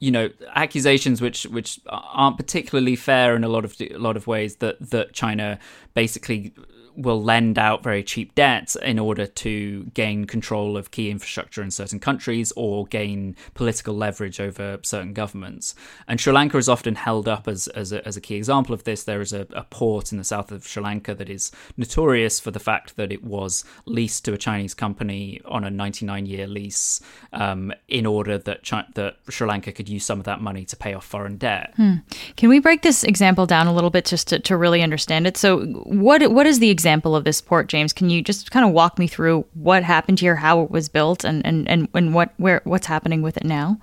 you 0.00 0.10
know 0.10 0.30
accusations 0.54 1.20
which 1.20 1.44
which 1.44 1.80
aren't 1.88 2.36
particularly 2.36 2.96
fair 2.96 3.34
in 3.34 3.44
a 3.44 3.48
lot 3.48 3.64
of 3.64 3.74
a 3.80 3.98
lot 3.98 4.16
of 4.16 4.26
ways 4.26 4.56
that 4.56 4.76
that 4.90 5.12
China 5.12 5.58
basically 5.94 6.52
will 6.98 7.22
lend 7.22 7.58
out 7.58 7.82
very 7.82 8.02
cheap 8.02 8.34
debt 8.34 8.74
in 8.82 8.98
order 8.98 9.24
to 9.24 9.84
gain 9.94 10.24
control 10.24 10.76
of 10.76 10.90
key 10.90 11.10
infrastructure 11.10 11.62
in 11.62 11.70
certain 11.70 12.00
countries 12.00 12.52
or 12.56 12.86
gain 12.86 13.36
political 13.54 13.94
leverage 13.94 14.40
over 14.40 14.80
certain 14.82 15.12
governments. 15.12 15.76
And 16.08 16.20
Sri 16.20 16.32
Lanka 16.32 16.58
is 16.58 16.68
often 16.68 16.96
held 16.96 17.28
up 17.28 17.46
as, 17.46 17.68
as, 17.68 17.92
a, 17.92 18.06
as 18.06 18.16
a 18.16 18.20
key 18.20 18.34
example 18.34 18.74
of 18.74 18.82
this. 18.82 19.04
There 19.04 19.20
is 19.20 19.32
a, 19.32 19.46
a, 19.52 19.62
port 19.70 20.10
in 20.10 20.18
the 20.18 20.24
south 20.24 20.50
of 20.50 20.66
Sri 20.66 20.82
Lanka 20.82 21.14
that 21.14 21.30
is 21.30 21.52
notorious 21.76 22.40
for 22.40 22.50
the 22.50 22.58
fact 22.58 22.96
that 22.96 23.12
it 23.12 23.22
was 23.22 23.64
leased 23.86 24.24
to 24.24 24.32
a 24.32 24.38
Chinese 24.38 24.74
company 24.74 25.40
on 25.44 25.62
a 25.62 25.70
99 25.70 26.26
year 26.26 26.48
lease 26.48 27.00
um, 27.32 27.72
in 27.86 28.06
order 28.06 28.38
that, 28.38 28.64
that 28.94 29.16
Sri 29.28 29.46
Lanka 29.46 29.70
could 29.70 29.88
use 29.88 30.04
some 30.04 30.18
of 30.18 30.24
that 30.24 30.40
money 30.40 30.64
to 30.64 30.76
pay 30.76 30.94
off 30.94 31.04
foreign 31.04 31.36
debt. 31.36 31.74
Hmm. 31.76 31.96
Can 32.36 32.48
we 32.48 32.58
break 32.58 32.82
this 32.82 33.04
example 33.04 33.46
down 33.46 33.68
a 33.68 33.74
little 33.74 33.90
bit 33.90 34.04
just 34.04 34.26
to, 34.28 34.40
to 34.40 34.56
really 34.56 34.82
understand 34.82 35.28
it? 35.28 35.36
So, 35.36 35.64
what 35.84 36.32
what 36.32 36.46
is 36.46 36.58
the 36.58 36.70
example? 36.70 36.87
Example 36.88 37.14
of 37.14 37.24
this 37.24 37.42
port, 37.42 37.68
James. 37.68 37.92
Can 37.92 38.08
you 38.08 38.22
just 38.22 38.50
kind 38.50 38.64
of 38.64 38.72
walk 38.72 38.98
me 38.98 39.06
through 39.06 39.44
what 39.52 39.82
happened 39.82 40.20
here, 40.20 40.36
how 40.36 40.62
it 40.62 40.70
was 40.70 40.88
built, 40.88 41.22
and 41.22 41.44
and 41.44 41.68
and, 41.68 41.86
and 41.92 42.14
what 42.14 42.32
where 42.38 42.62
what's 42.64 42.86
happening 42.86 43.20
with 43.20 43.36
it 43.36 43.44
now? 43.44 43.78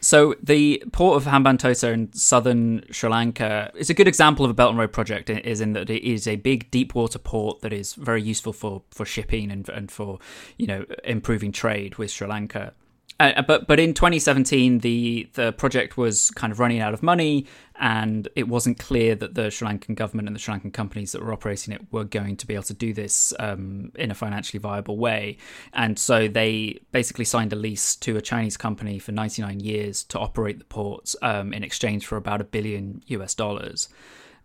So 0.00 0.36
the 0.40 0.80
port 0.92 1.16
of 1.16 1.24
Hambantota 1.24 1.92
in 1.92 2.12
southern 2.12 2.84
Sri 2.92 3.10
Lanka 3.10 3.72
is 3.74 3.90
a 3.90 3.94
good 3.94 4.06
example 4.06 4.44
of 4.44 4.50
a 4.52 4.54
Belt 4.54 4.70
and 4.70 4.78
Road 4.78 4.92
project. 4.92 5.28
Is 5.28 5.60
in 5.60 5.72
that 5.72 5.90
it 5.90 6.08
is 6.08 6.28
a 6.28 6.36
big 6.36 6.70
deep 6.70 6.94
water 6.94 7.18
port 7.18 7.62
that 7.62 7.72
is 7.72 7.94
very 7.94 8.22
useful 8.22 8.52
for, 8.52 8.82
for 8.92 9.04
shipping 9.04 9.50
and 9.50 9.68
and 9.68 9.90
for 9.90 10.20
you 10.56 10.68
know 10.68 10.84
improving 11.02 11.50
trade 11.50 11.96
with 11.96 12.12
Sri 12.12 12.28
Lanka. 12.28 12.74
Uh, 13.18 13.40
but 13.42 13.66
but 13.66 13.80
in 13.80 13.94
2017, 13.94 14.80
the 14.80 15.28
the 15.34 15.52
project 15.52 15.96
was 15.96 16.30
kind 16.32 16.52
of 16.52 16.60
running 16.60 16.80
out 16.80 16.92
of 16.92 17.02
money, 17.02 17.46
and 17.80 18.28
it 18.36 18.46
wasn't 18.46 18.78
clear 18.78 19.14
that 19.14 19.34
the 19.34 19.50
Sri 19.50 19.66
Lankan 19.66 19.94
government 19.94 20.28
and 20.28 20.36
the 20.36 20.40
Sri 20.40 20.54
Lankan 20.54 20.72
companies 20.72 21.12
that 21.12 21.22
were 21.22 21.32
operating 21.32 21.72
it 21.72 21.80
were 21.90 22.04
going 22.04 22.36
to 22.36 22.46
be 22.46 22.54
able 22.54 22.64
to 22.64 22.74
do 22.74 22.92
this 22.92 23.32
um, 23.38 23.90
in 23.94 24.10
a 24.10 24.14
financially 24.14 24.58
viable 24.58 24.98
way. 24.98 25.38
And 25.72 25.98
so 25.98 26.28
they 26.28 26.80
basically 26.92 27.24
signed 27.24 27.52
a 27.54 27.56
lease 27.56 27.96
to 27.96 28.16
a 28.16 28.20
Chinese 28.20 28.58
company 28.58 28.98
for 28.98 29.12
99 29.12 29.60
years 29.60 30.04
to 30.04 30.18
operate 30.18 30.58
the 30.58 30.66
ports 30.66 31.16
um, 31.22 31.54
in 31.54 31.64
exchange 31.64 32.06
for 32.06 32.16
about 32.16 32.42
a 32.42 32.44
billion 32.44 33.02
US 33.06 33.34
dollars. 33.34 33.88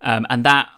Um, 0.01 0.25
and 0.29 0.45
that 0.45 0.69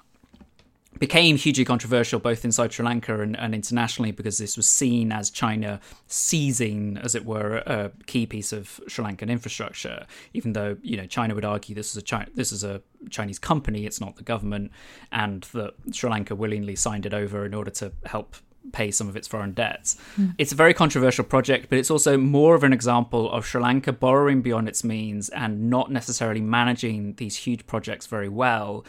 became 0.99 1.37
hugely 1.37 1.65
controversial 1.65 2.19
both 2.19 2.45
inside 2.45 2.71
Sri 2.71 2.85
Lanka 2.85 3.21
and, 3.21 3.37
and, 3.37 3.53
internationally 3.53 4.11
because 4.11 4.37
this 4.37 4.57
was 4.57 4.67
seen 4.67 5.11
as 5.11 5.29
China 5.29 5.79
seizing, 6.07 6.97
as 6.97 7.15
it 7.15 7.25
were, 7.25 7.57
a 7.57 7.91
key 8.05 8.25
piece 8.25 8.53
of 8.53 8.79
Sri 8.87 9.03
Lankan 9.03 9.29
infrastructure. 9.29 10.05
Even 10.33 10.53
though 10.53 10.77
you 10.81 10.97
know 10.97 11.05
China 11.05 11.35
would 11.35 11.45
argue 11.45 11.75
this 11.75 11.91
is 11.91 11.97
a 11.97 12.01
China, 12.01 12.27
this 12.35 12.51
is 12.51 12.63
a 12.63 12.81
Chinese 13.09 13.39
company, 13.39 13.85
it's 13.85 13.99
not 13.99 14.15
the 14.15 14.23
government, 14.23 14.71
and 15.11 15.43
that 15.53 15.73
Sri 15.91 16.09
Lanka 16.09 16.35
willingly 16.35 16.75
signed 16.75 17.05
it 17.05 17.13
over 17.13 17.45
in 17.45 17.53
order 17.53 17.71
to 17.71 17.91
help 18.05 18.35
pay 18.71 18.91
some 18.91 19.09
of 19.09 19.17
its 19.17 19.27
foreign 19.27 19.51
debts. 19.51 19.97
Mm. 20.17 20.35
It's 20.37 20.53
a 20.53 20.55
very 20.55 20.73
controversial 20.73 21.25
project, 21.25 21.67
but 21.69 21.77
it's 21.77 21.91
also 21.91 22.17
more 22.17 22.55
of 22.55 22.63
an 22.63 22.71
example 22.71 23.29
of 23.31 23.45
Sri 23.45 23.61
Lanka 23.61 23.91
borrowing 23.91 24.41
beyond 24.41 24.69
its 24.69 24.83
means 24.83 25.29
and 25.29 25.69
not 25.69 25.91
necessarily 25.91 26.41
managing 26.41 27.13
these 27.15 27.35
huge 27.35 27.67
projects 27.67 28.07
very 28.07 28.29
well 28.29 28.85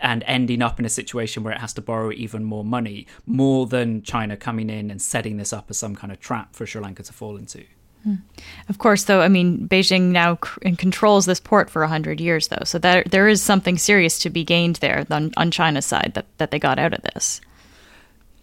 and 0.00 0.22
ending 0.26 0.62
up 0.62 0.78
in 0.78 0.84
a 0.84 0.90
situation 0.90 1.42
where 1.42 1.52
it 1.52 1.60
has 1.60 1.72
to 1.74 1.82
borrow 1.82 2.12
even 2.12 2.44
more 2.44 2.64
money, 2.64 3.06
more 3.26 3.66
than 3.66 4.02
China 4.02 4.36
coming 4.36 4.70
in 4.70 4.90
and 4.90 5.00
setting 5.00 5.36
this 5.36 5.52
up 5.52 5.66
as 5.70 5.78
some 5.78 5.94
kind 5.94 6.12
of 6.12 6.20
trap 6.20 6.54
for 6.54 6.66
Sri 6.66 6.80
Lanka 6.80 7.02
to 7.02 7.12
fall 7.12 7.36
into. 7.36 7.64
Hmm. 8.04 8.16
Of 8.68 8.78
course, 8.78 9.04
though, 9.04 9.22
I 9.22 9.28
mean, 9.28 9.66
Beijing 9.66 10.12
now 10.12 10.38
c- 10.44 10.76
controls 10.76 11.24
this 11.24 11.40
port 11.40 11.70
for 11.70 11.80
100 11.82 12.20
years, 12.20 12.48
though. 12.48 12.64
So 12.64 12.78
that, 12.80 13.10
there 13.10 13.28
is 13.28 13.42
something 13.42 13.78
serious 13.78 14.18
to 14.20 14.30
be 14.30 14.44
gained 14.44 14.76
there 14.76 15.06
on, 15.10 15.32
on 15.38 15.50
China's 15.50 15.86
side 15.86 16.12
that, 16.14 16.26
that 16.36 16.50
they 16.50 16.58
got 16.58 16.78
out 16.78 16.92
of 16.92 17.02
this. 17.14 17.40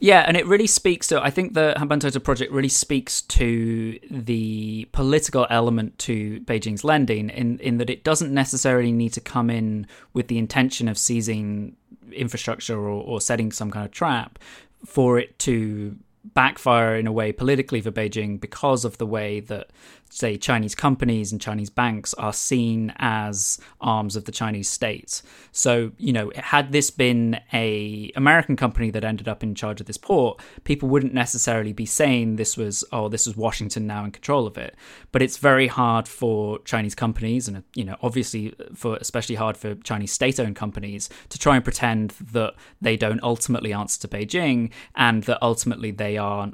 Yeah, 0.03 0.21
and 0.27 0.35
it 0.35 0.47
really 0.47 0.65
speaks 0.65 1.07
to, 1.09 1.23
I 1.23 1.29
think 1.29 1.53
the 1.53 1.75
Hambantota 1.77 2.21
project 2.23 2.51
really 2.51 2.69
speaks 2.69 3.21
to 3.21 3.99
the 4.09 4.89
political 4.93 5.45
element 5.51 5.99
to 5.99 6.41
Beijing's 6.41 6.83
lending 6.83 7.29
in, 7.29 7.59
in 7.59 7.77
that 7.77 7.91
it 7.91 8.03
doesn't 8.03 8.33
necessarily 8.33 8.91
need 8.91 9.13
to 9.13 9.21
come 9.21 9.51
in 9.51 9.85
with 10.13 10.27
the 10.27 10.39
intention 10.39 10.87
of 10.87 10.97
seizing 10.97 11.75
infrastructure 12.11 12.79
or, 12.79 12.89
or 12.89 13.21
setting 13.21 13.51
some 13.51 13.69
kind 13.69 13.85
of 13.85 13.91
trap 13.91 14.39
for 14.83 15.19
it 15.19 15.37
to 15.37 15.95
backfire 16.33 16.95
in 16.95 17.05
a 17.05 17.11
way 17.11 17.31
politically 17.31 17.79
for 17.79 17.91
Beijing 17.91 18.41
because 18.41 18.83
of 18.83 18.97
the 18.97 19.05
way 19.05 19.39
that 19.39 19.69
say 20.11 20.37
Chinese 20.37 20.75
companies 20.75 21.31
and 21.31 21.39
Chinese 21.39 21.69
banks 21.69 22.13
are 22.15 22.33
seen 22.33 22.93
as 22.97 23.59
arms 23.79 24.15
of 24.15 24.25
the 24.25 24.31
Chinese 24.31 24.69
state. 24.69 25.21
So, 25.53 25.93
you 25.97 26.11
know, 26.11 26.31
had 26.35 26.73
this 26.73 26.91
been 26.91 27.39
a 27.53 28.11
American 28.15 28.57
company 28.57 28.91
that 28.91 29.05
ended 29.05 29.27
up 29.27 29.41
in 29.41 29.55
charge 29.55 29.79
of 29.79 29.87
this 29.87 29.97
port, 29.97 30.41
people 30.65 30.89
wouldn't 30.89 31.13
necessarily 31.13 31.71
be 31.71 31.85
saying 31.85 32.35
this 32.35 32.57
was 32.57 32.83
oh, 32.91 33.07
this 33.07 33.25
was 33.25 33.37
Washington 33.37 33.87
now 33.87 34.03
in 34.03 34.11
control 34.11 34.45
of 34.45 34.57
it. 34.57 34.75
But 35.13 35.21
it's 35.21 35.37
very 35.37 35.67
hard 35.67 36.07
for 36.07 36.59
Chinese 36.59 36.93
companies 36.93 37.47
and 37.47 37.63
you 37.73 37.85
know, 37.85 37.95
obviously 38.01 38.53
for 38.75 38.97
especially 38.97 39.35
hard 39.35 39.55
for 39.55 39.75
Chinese 39.75 40.11
state-owned 40.11 40.57
companies 40.57 41.09
to 41.29 41.39
try 41.39 41.55
and 41.55 41.63
pretend 41.63 42.11
that 42.31 42.53
they 42.81 42.97
don't 42.97 43.23
ultimately 43.23 43.71
answer 43.71 44.01
to 44.01 44.07
Beijing 44.09 44.71
and 44.95 45.23
that 45.23 45.39
ultimately 45.41 45.91
they 45.91 46.17
are 46.17 46.51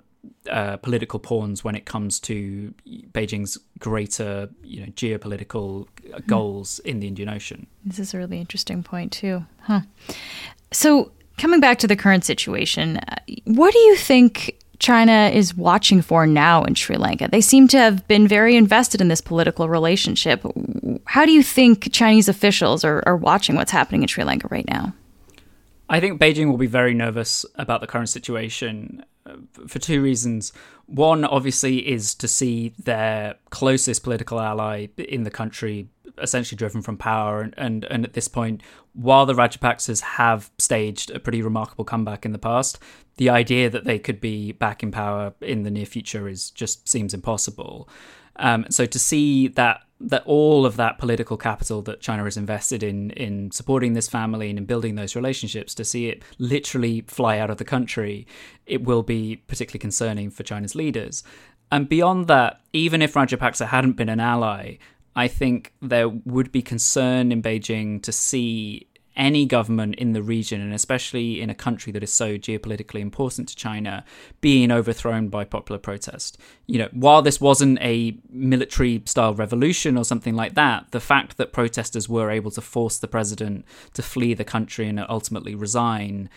uh, 0.50 0.78
political 0.78 1.20
pawns 1.20 1.64
when 1.64 1.76
it 1.76 1.86
comes 1.86 2.20
to 2.22 2.74
Beijing's 3.12 3.58
greater, 3.80 4.50
you 4.64 4.82
know, 4.82 4.88
geopolitical 4.88 5.88
goals 6.28 6.80
in 6.80 7.00
the 7.00 7.08
Indian 7.08 7.30
Ocean. 7.30 7.68
This 7.86 8.00
is 8.00 8.14
a 8.14 8.18
really 8.18 8.40
interesting 8.40 8.84
point 8.84 9.12
too, 9.12 9.46
huh? 9.62 9.82
So, 10.72 11.12
coming 11.38 11.60
back 11.60 11.80
to 11.80 11.88
the 11.88 11.96
current 11.96 12.26
situation, 12.26 12.98
uh, 12.98 13.16
what 13.46 13.74
do 13.74 13.80
you 13.80 13.96
think 13.96 14.58
China 14.80 15.32
is 15.34 15.56
watching 15.56 16.02
for 16.02 16.28
now 16.28 16.64
in 16.64 16.76
Sri 16.76 16.98
Lanka? 16.98 17.28
They 17.32 17.42
seem 17.42 17.68
to 17.70 17.78
have 17.78 18.08
been 18.08 18.28
very 18.28 18.56
invested 18.56 19.02
in 19.02 19.08
this 19.08 19.22
political 19.22 19.70
relationship. 19.70 20.46
How 21.06 21.26
do 21.26 21.32
you 21.32 21.44
think 21.44 21.92
Chinese 21.92 22.28
officials 22.28 22.84
are, 22.84 23.04
are 23.06 23.18
watching 23.18 23.56
what's 23.56 23.72
happening 23.72 24.02
in 24.02 24.08
Sri 24.08 24.24
Lanka 24.24 24.48
right 24.50 24.68
now? 24.68 24.94
I 25.90 26.00
think 26.00 26.20
Beijing 26.20 26.50
will 26.50 26.58
be 26.58 26.68
very 26.68 26.94
nervous 26.94 27.46
about 27.56 27.82
the 27.82 27.88
current 27.88 28.10
situation 28.10 29.06
for 29.68 29.80
two 29.80 30.02
reasons. 30.02 30.54
One, 30.86 31.26
obviously, 31.26 31.88
is 31.88 32.16
to 32.16 32.28
see 32.28 32.74
their 32.78 33.36
closest 33.50 34.04
political 34.04 34.40
ally 34.40 34.88
in 34.98 35.24
the 35.24 35.32
country 35.32 35.90
essentially 36.22 36.58
driven 36.58 36.82
from 36.82 36.98
power. 36.98 37.42
And, 37.42 37.54
and, 37.58 37.84
and 37.86 38.06
at 38.06 38.14
this 38.14 38.28
point, 38.28 38.62
while 38.94 39.26
the 39.26 39.34
Rajapaksas 39.34 40.02
have 40.02 40.50
staged 40.58 41.12
a 41.12 41.20
pretty 41.20 41.42
remarkable 41.42 41.86
comeback 41.86 42.26
in 42.26 42.32
the 42.32 42.40
past, 42.40 42.80
the 43.18 43.30
idea 43.30 43.70
that 43.70 43.86
they 43.86 44.00
could 44.00 44.20
be 44.20 44.52
back 44.52 44.84
in 44.84 44.92
power 44.92 45.34
in 45.42 45.64
the 45.64 45.72
near 45.72 45.86
future 45.86 46.28
is 46.28 46.52
just 46.52 46.88
seems 46.88 47.14
impossible. 47.14 47.90
Um, 48.40 48.66
so 48.70 48.86
to 48.86 49.00
see 49.00 49.48
that 49.50 49.82
that 50.00 50.22
all 50.28 50.64
of 50.64 50.76
that 50.76 51.00
political 51.00 51.38
capital 51.38 51.82
that 51.82 52.00
China 52.02 52.24
has 52.24 52.38
invested 52.38 52.84
in 52.84 53.10
in 53.12 53.52
supporting 53.52 53.94
this 53.94 54.08
family 54.08 54.50
and 54.50 54.60
in 54.60 54.66
building 54.66 54.96
those 54.96 55.16
relationships, 55.16 55.74
to 55.76 55.84
see 55.84 56.08
it 56.08 56.24
literally 56.38 57.02
fly 57.08 57.40
out 57.40 57.50
of 57.50 57.58
the 57.58 57.66
country, 57.66 58.28
it 58.66 58.84
will 58.84 59.04
be 59.04 59.38
particularly 59.48 59.80
concerning 59.80 60.30
for 60.30 60.44
China's 60.44 60.76
leaders. 60.76 61.24
And 61.72 61.90
beyond 61.90 62.28
that, 62.28 62.62
even 62.74 63.02
if 63.02 63.14
Rajapaksa 63.14 63.68
hadn't 63.68 63.98
been 63.98 64.10
an 64.10 64.20
ally, 64.20 64.78
I 65.16 65.28
think 65.28 65.74
there 65.82 66.08
would 66.08 66.52
be 66.52 66.62
concern 66.62 67.32
in 67.32 67.42
Beijing 67.42 68.02
to 68.04 68.12
see 68.12 68.87
any 69.18 69.46
government 69.46 69.96
in 69.96 70.14
the 70.14 70.22
region, 70.22 70.62
and 70.62 70.74
especially 70.74 71.42
in 71.42 71.50
a 71.50 71.56
country 71.56 71.92
that 71.92 72.04
is 72.04 72.14
so 72.14 72.38
geopolitically 72.38 73.02
important 73.02 73.50
to 73.50 73.56
China, 73.56 74.06
being 74.40 74.72
overthrown 74.72 75.28
by 75.28 75.44
popular 75.44 75.80
protest. 75.80 76.38
You 76.68 76.80
know, 76.80 76.90
while 76.94 77.22
this 77.22 77.42
wasn't 77.42 77.80
a 77.82 78.18
military 78.30 79.02
style 79.06 79.34
revolution 79.34 79.98
or 79.98 80.06
something 80.06 80.36
like 80.36 80.54
that, 80.56 80.92
the 80.92 81.00
fact 81.00 81.38
that 81.38 81.52
protesters 81.52 82.08
were 82.08 82.30
able 82.30 82.52
to 82.52 82.62
force 82.62 82.98
the 82.98 83.08
president 83.08 83.66
to 83.94 84.02
flee 84.02 84.34
the 84.34 84.46
country 84.46 84.88
and 84.88 85.04
ultimately 85.10 85.56
resign 85.56 86.30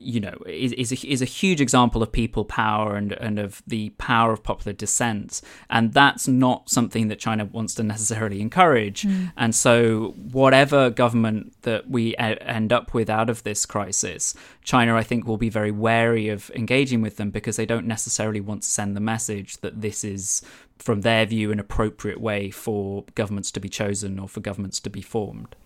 you 0.00 0.20
know, 0.20 0.36
is 0.46 0.72
is 0.72 0.92
a, 0.92 1.08
is 1.08 1.22
a 1.22 1.24
huge 1.24 1.60
example 1.60 2.02
of 2.02 2.12
people 2.12 2.44
power 2.44 2.94
and 2.94 3.12
and 3.12 3.38
of 3.38 3.62
the 3.66 3.90
power 3.90 4.32
of 4.32 4.44
popular 4.44 4.72
dissent, 4.72 5.40
and 5.70 5.92
that's 5.92 6.28
not 6.28 6.70
something 6.70 7.08
that 7.08 7.18
China 7.18 7.44
wants 7.46 7.74
to 7.74 7.82
necessarily 7.82 8.40
encourage. 8.40 9.02
Mm. 9.02 9.32
And 9.36 9.54
so, 9.54 10.14
whatever 10.30 10.90
government 10.90 11.52
that 11.62 11.90
we 11.90 12.16
end 12.16 12.72
up 12.72 12.94
with 12.94 13.10
out 13.10 13.28
of 13.28 13.42
this 13.42 13.66
crisis, 13.66 14.34
China, 14.62 14.94
I 14.94 15.02
think, 15.02 15.26
will 15.26 15.36
be 15.36 15.50
very 15.50 15.72
wary 15.72 16.28
of 16.28 16.50
engaging 16.54 17.02
with 17.02 17.16
them 17.16 17.30
because 17.30 17.56
they 17.56 17.66
don't 17.66 17.86
necessarily 17.86 18.40
want 18.40 18.62
to 18.62 18.68
send 18.68 18.96
the 18.96 19.00
message 19.00 19.58
that 19.58 19.80
this 19.80 20.04
is, 20.04 20.42
from 20.78 21.00
their 21.00 21.26
view, 21.26 21.50
an 21.50 21.58
appropriate 21.58 22.20
way 22.20 22.50
for 22.50 23.04
governments 23.16 23.50
to 23.50 23.60
be 23.60 23.68
chosen 23.68 24.20
or 24.20 24.28
for 24.28 24.40
governments 24.40 24.78
to 24.80 24.90
be 24.90 25.02
formed. 25.02 25.56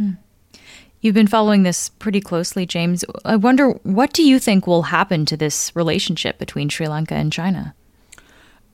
Mm. 0.00 0.18
You've 1.00 1.14
been 1.14 1.26
following 1.26 1.62
this 1.62 1.90
pretty 1.90 2.20
closely, 2.20 2.66
James. 2.66 3.04
I 3.24 3.36
wonder 3.36 3.70
what 3.82 4.12
do 4.12 4.22
you 4.22 4.38
think 4.38 4.66
will 4.66 4.82
happen 4.82 5.24
to 5.26 5.36
this 5.36 5.74
relationship 5.76 6.38
between 6.38 6.68
Sri 6.68 6.88
Lanka 6.88 7.14
and 7.14 7.32
China? 7.32 7.74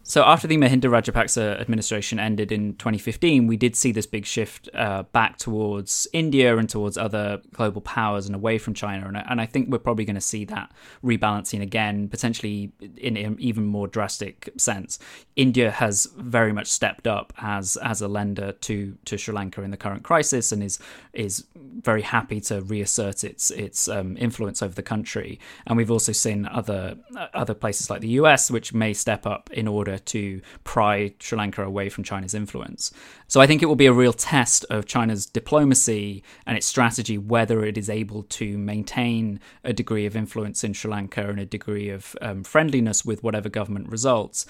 So 0.05 0.25
after 0.25 0.49
the 0.49 0.57
Mahinda 0.57 0.85
Rajapaksa 0.85 1.61
administration 1.61 2.19
ended 2.19 2.51
in 2.51 2.75
2015, 2.75 3.47
we 3.47 3.57
did 3.57 3.77
see 3.77 3.93
this 3.93 4.05
big 4.05 4.27
shift 4.27 4.69
uh, 4.75 5.05
back 5.05 5.39
towards 5.39 6.09
India 6.13 6.57
and 6.57 6.69
towards 6.69 6.99
other 6.99 7.41
global 7.53 7.81
powers 7.81 8.27
and 8.27 8.35
away 8.35 8.59
from 8.59 8.75
China. 8.75 9.07
And, 9.07 9.17
and 9.17 9.41
I 9.41 9.47
think 9.47 9.69
we're 9.71 9.79
probably 9.79 10.05
going 10.05 10.17
to 10.17 10.21
see 10.21 10.45
that 10.47 10.73
rebalancing 11.05 11.63
again, 11.63 12.09
potentially 12.09 12.73
in 12.97 13.17
an 13.17 13.37
even 13.39 13.65
more 13.65 13.87
drastic 13.87 14.51
sense. 14.57 14.99
India 15.37 15.71
has 15.71 16.09
very 16.17 16.53
much 16.53 16.67
stepped 16.67 17.07
up 17.07 17.33
as 17.39 17.77
as 17.77 18.03
a 18.03 18.09
lender 18.09 18.53
to 18.53 18.97
to 19.05 19.17
Sri 19.17 19.33
Lanka 19.33 19.63
in 19.63 19.71
the 19.71 19.77
current 19.77 20.03
crisis 20.03 20.51
and 20.51 20.63
is 20.63 20.79
is 21.13 21.47
very 21.55 22.03
happy 22.03 22.41
to 22.41 22.61
reassert 22.63 23.23
its 23.23 23.51
its 23.51 23.89
um, 23.89 24.17
influence 24.17 24.63
over 24.63 24.75
the 24.75 24.83
country. 24.83 25.39
And 25.67 25.77
we've 25.77 25.91
also 25.91 26.13
seen 26.13 26.47
other 26.47 26.97
other 27.33 27.55
places 27.55 27.89
like 27.89 28.01
the 28.01 28.09
US 28.21 28.51
which 28.51 28.75
may 28.75 28.93
step 28.93 29.27
up 29.27 29.49
in 29.53 29.69
order 29.69 29.92
to 29.99 30.41
pry 30.65 31.15
Sri 31.19 31.39
Lanka 31.39 31.65
away 31.65 31.89
from 31.89 32.05
China's 32.05 32.35
influence. 32.35 32.93
So 33.29 33.41
I 33.41 33.47
think 33.47 33.63
it 33.63 33.67
will 33.67 33.77
be 33.77 33.87
a 33.87 33.93
real 33.93 34.13
test 34.13 34.65
of 34.71 34.87
China's 34.87 35.27
diplomacy 35.27 36.23
and 36.47 36.57
its 36.57 36.67
strategy 36.67 37.19
whether 37.19 37.65
it 37.65 37.79
is 37.79 37.89
able 37.89 38.25
to 38.25 38.59
maintain 38.59 39.41
a 39.65 39.73
degree 39.73 40.07
of 40.07 40.17
influence 40.17 40.65
in 40.65 40.73
Sri 40.73 40.91
Lanka 40.91 41.29
and 41.29 41.41
a 41.41 41.47
degree 41.47 41.89
of 41.89 42.17
um, 42.21 42.45
friendliness 42.45 43.05
with 43.05 43.23
whatever 43.23 43.49
government 43.49 43.89
results 43.89 44.47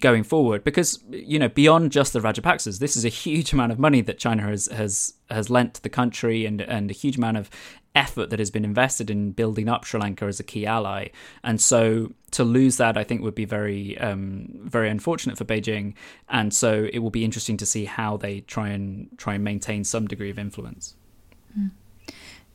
going 0.00 0.22
forward 0.22 0.62
because 0.64 1.02
you 1.10 1.38
know 1.38 1.48
beyond 1.48 1.90
just 1.90 2.12
the 2.12 2.20
Rajapaksas 2.20 2.78
this 2.78 2.96
is 2.96 3.04
a 3.04 3.08
huge 3.08 3.52
amount 3.52 3.72
of 3.72 3.78
money 3.78 4.00
that 4.02 4.18
China 4.18 4.42
has 4.42 4.66
has 4.66 5.14
has 5.30 5.50
lent 5.50 5.74
to 5.74 5.82
the 5.82 5.88
country 5.88 6.44
and 6.44 6.60
and 6.60 6.90
a 6.90 6.94
huge 6.94 7.16
amount 7.16 7.36
of 7.36 7.50
effort 7.98 8.30
that 8.30 8.38
has 8.38 8.50
been 8.50 8.64
invested 8.64 9.10
in 9.10 9.32
building 9.32 9.68
up 9.68 9.84
Sri 9.84 10.00
Lanka 10.00 10.24
as 10.24 10.40
a 10.40 10.44
key 10.44 10.64
ally. 10.64 11.08
And 11.42 11.60
so 11.60 12.12
to 12.30 12.44
lose 12.44 12.76
that 12.76 12.96
I 12.96 13.04
think 13.04 13.22
would 13.22 13.34
be 13.34 13.44
very 13.44 13.98
um, 13.98 14.48
very 14.62 14.88
unfortunate 14.88 15.36
for 15.36 15.44
Beijing. 15.44 15.94
And 16.28 16.54
so 16.54 16.88
it 16.92 17.00
will 17.00 17.10
be 17.10 17.24
interesting 17.24 17.56
to 17.58 17.66
see 17.66 17.84
how 17.84 18.16
they 18.16 18.40
try 18.40 18.68
and 18.68 19.08
try 19.18 19.34
and 19.34 19.44
maintain 19.44 19.84
some 19.84 20.06
degree 20.06 20.30
of 20.30 20.38
influence. 20.38 20.94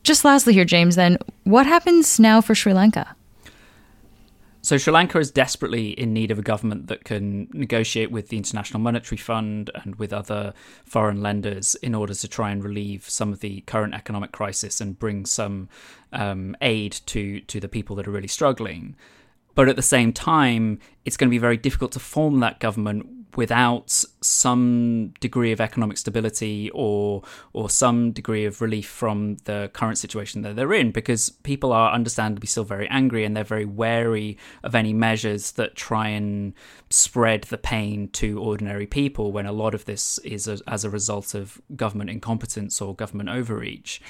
Just 0.02 0.24
lastly 0.24 0.52
here 0.54 0.64
James 0.64 0.96
then 0.96 1.18
what 1.44 1.66
happens 1.66 2.18
now 2.18 2.40
for 2.40 2.54
Sri 2.54 2.72
Lanka 2.72 3.14
so 4.64 4.78
Sri 4.78 4.94
Lanka 4.94 5.18
is 5.18 5.30
desperately 5.30 5.90
in 5.90 6.14
need 6.14 6.30
of 6.30 6.38
a 6.38 6.42
government 6.42 6.86
that 6.86 7.04
can 7.04 7.48
negotiate 7.52 8.10
with 8.10 8.30
the 8.30 8.38
International 8.38 8.80
Monetary 8.80 9.18
Fund 9.18 9.70
and 9.74 9.96
with 9.96 10.10
other 10.10 10.54
foreign 10.86 11.20
lenders 11.20 11.74
in 11.76 11.94
order 11.94 12.14
to 12.14 12.26
try 12.26 12.50
and 12.50 12.64
relieve 12.64 13.06
some 13.06 13.30
of 13.30 13.40
the 13.40 13.60
current 13.62 13.92
economic 13.92 14.32
crisis 14.32 14.80
and 14.80 14.98
bring 14.98 15.26
some 15.26 15.68
um, 16.14 16.56
aid 16.62 16.92
to 17.06 17.40
to 17.40 17.60
the 17.60 17.68
people 17.68 17.94
that 17.96 18.08
are 18.08 18.10
really 18.10 18.26
struggling. 18.26 18.96
But 19.54 19.68
at 19.68 19.76
the 19.76 19.82
same 19.82 20.14
time, 20.14 20.80
it's 21.04 21.18
going 21.18 21.28
to 21.28 21.34
be 21.34 21.38
very 21.38 21.58
difficult 21.58 21.92
to 21.92 22.00
form 22.00 22.40
that 22.40 22.58
government 22.58 23.23
without 23.36 24.04
some 24.20 25.12
degree 25.20 25.52
of 25.52 25.60
economic 25.60 25.98
stability 25.98 26.70
or 26.72 27.22
or 27.52 27.68
some 27.70 28.12
degree 28.12 28.44
of 28.44 28.60
relief 28.60 28.88
from 28.88 29.36
the 29.44 29.70
current 29.72 29.98
situation 29.98 30.42
that 30.42 30.56
they're 30.56 30.72
in 30.72 30.90
because 30.90 31.30
people 31.30 31.72
are 31.72 31.92
understandably 31.92 32.46
still 32.46 32.64
very 32.64 32.88
angry 32.88 33.24
and 33.24 33.36
they're 33.36 33.44
very 33.44 33.64
wary 33.64 34.38
of 34.62 34.74
any 34.74 34.92
measures 34.92 35.52
that 35.52 35.74
try 35.74 36.08
and 36.08 36.54
spread 36.90 37.44
the 37.44 37.58
pain 37.58 38.08
to 38.08 38.40
ordinary 38.40 38.86
people 38.86 39.32
when 39.32 39.46
a 39.46 39.52
lot 39.52 39.74
of 39.74 39.84
this 39.84 40.18
is 40.18 40.48
a, 40.48 40.58
as 40.66 40.84
a 40.84 40.90
result 40.90 41.34
of 41.34 41.60
government 41.76 42.10
incompetence 42.10 42.80
or 42.80 42.94
government 42.94 43.28
overreach. 43.28 44.00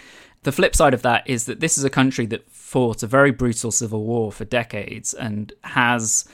The 0.42 0.52
flip 0.52 0.76
side 0.76 0.92
of 0.92 1.02
that 1.02 1.22
is 1.26 1.46
that 1.46 1.60
this 1.60 1.78
is 1.78 1.84
a 1.84 1.90
country 1.90 2.26
that 2.26 2.50
fought 2.50 3.02
a 3.02 3.06
very 3.06 3.30
brutal 3.30 3.70
civil 3.70 4.04
war 4.04 4.30
for 4.30 4.44
decades 4.44 5.14
and 5.14 5.52
has 5.62 6.26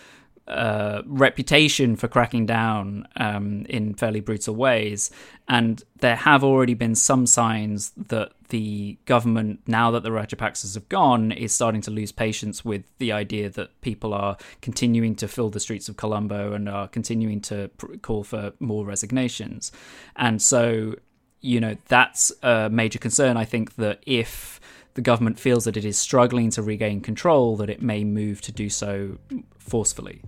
uh, 0.51 1.03
reputation 1.07 1.97
for 1.97 2.09
cracking 2.09 2.45
down 2.45 3.07
um, 3.17 3.65
in 3.69 3.95
fairly 3.95 4.21
brutal 4.21 4.55
ways. 4.55 5.11
And 5.49 5.83
there 6.01 6.17
have 6.17 6.43
already 6.45 6.75
been 6.75 6.95
some 6.95 7.27
signs 7.27 7.93
that 7.97 8.33
the 8.49 8.99
government, 9.05 9.61
now 9.67 9.93
that 9.93 10.03
the 10.03 10.11
Rajapaksas 10.11 10.75
have 10.75 10.89
gone, 10.89 11.31
is 11.33 11.55
starting 11.55 11.81
to 11.83 11.91
lose 11.91 12.13
patience 12.13 12.65
with 12.65 12.83
the 12.99 13.13
idea 13.13 13.49
that 13.51 13.81
people 13.81 14.13
are 14.13 14.37
continuing 14.61 15.15
to 15.17 15.29
fill 15.29 15.51
the 15.51 15.61
streets 15.61 15.89
of 15.89 15.97
Colombo 15.97 16.53
and 16.53 16.69
are 16.69 16.89
continuing 16.89 17.41
to 17.43 17.69
pr- 17.79 17.97
call 18.03 18.25
for 18.25 18.53
more 18.59 18.85
resignations. 18.85 19.71
And 20.17 20.43
so, 20.43 20.97
you 21.41 21.61
know, 21.61 21.77
that's 21.87 22.33
a 22.43 22.69
major 22.71 22.99
concern. 22.99 23.37
I 23.37 23.45
think 23.45 23.77
that 23.77 24.03
if 24.05 24.61
the 24.95 25.01
government 25.01 25.39
feels 25.39 25.65
that 25.65 25.77
it 25.77 25.85
is 25.85 25.97
struggling 25.99 26.51
to 26.51 26.63
regain 26.63 27.01
control, 27.01 27.57
that 27.57 27.71
it 27.71 27.81
may 27.81 28.03
move 28.03 28.41
to 28.43 28.53
do 28.53 28.69
so 28.69 29.19
forcefully. 29.61 30.23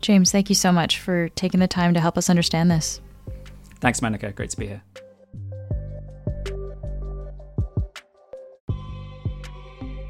James, 0.00 0.30
thank 0.32 0.48
you 0.48 0.54
so 0.54 0.72
much 0.72 0.98
for 1.00 1.28
taking 1.30 1.60
the 1.60 1.68
time 1.68 1.94
to 1.94 2.00
help 2.00 2.18
us 2.18 2.28
understand 2.28 2.70
this. 2.70 3.00
Thanks, 3.80 4.00
Menaka. 4.00 4.34
Great 4.34 4.50
to 4.50 4.56
be 4.56 4.66
here. 4.66 4.82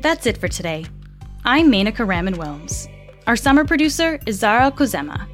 That's 0.01 0.27
it 0.27 0.39
for 0.39 0.49
today. 0.49 0.87
I'm 1.45 1.71
Menaka 1.71 2.07
Raman 2.07 2.35
Wilms. 2.35 2.89
Our 3.27 3.37
summer 3.37 3.65
producer 3.65 4.21
is 4.27 4.39
Zara 4.39 4.71
Kozema. 4.71 5.27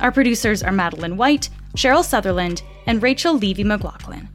Our 0.00 0.12
producers 0.12 0.62
are 0.62 0.72
Madeline 0.72 1.16
White, 1.16 1.48
Cheryl 1.76 2.04
Sutherland, 2.04 2.62
and 2.86 3.02
Rachel 3.02 3.34
Levy 3.34 3.64
McLaughlin. 3.64 4.28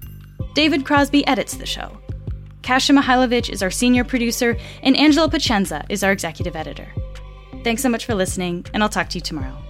David 0.54 0.86
Crosby 0.86 1.26
edits 1.28 1.56
the 1.56 1.66
show. 1.66 1.98
Kasia 2.64 2.94
Mihailovic 2.94 3.50
is 3.50 3.64
our 3.64 3.72
senior 3.72 4.04
producer, 4.04 4.58
and 4.84 4.98
Angela 4.98 5.30
Pacienza 5.30 5.86
is 5.90 6.04
our 6.04 6.12
executive 6.12 6.56
editor. 6.56 6.88
Thanks 7.68 7.82
so 7.82 7.90
much 7.90 8.06
for 8.06 8.16
listening, 8.16 8.66
and 8.74 8.82
I'll 8.82 8.88
talk 8.88 9.10
to 9.10 9.18
you 9.18 9.22
tomorrow. 9.22 9.67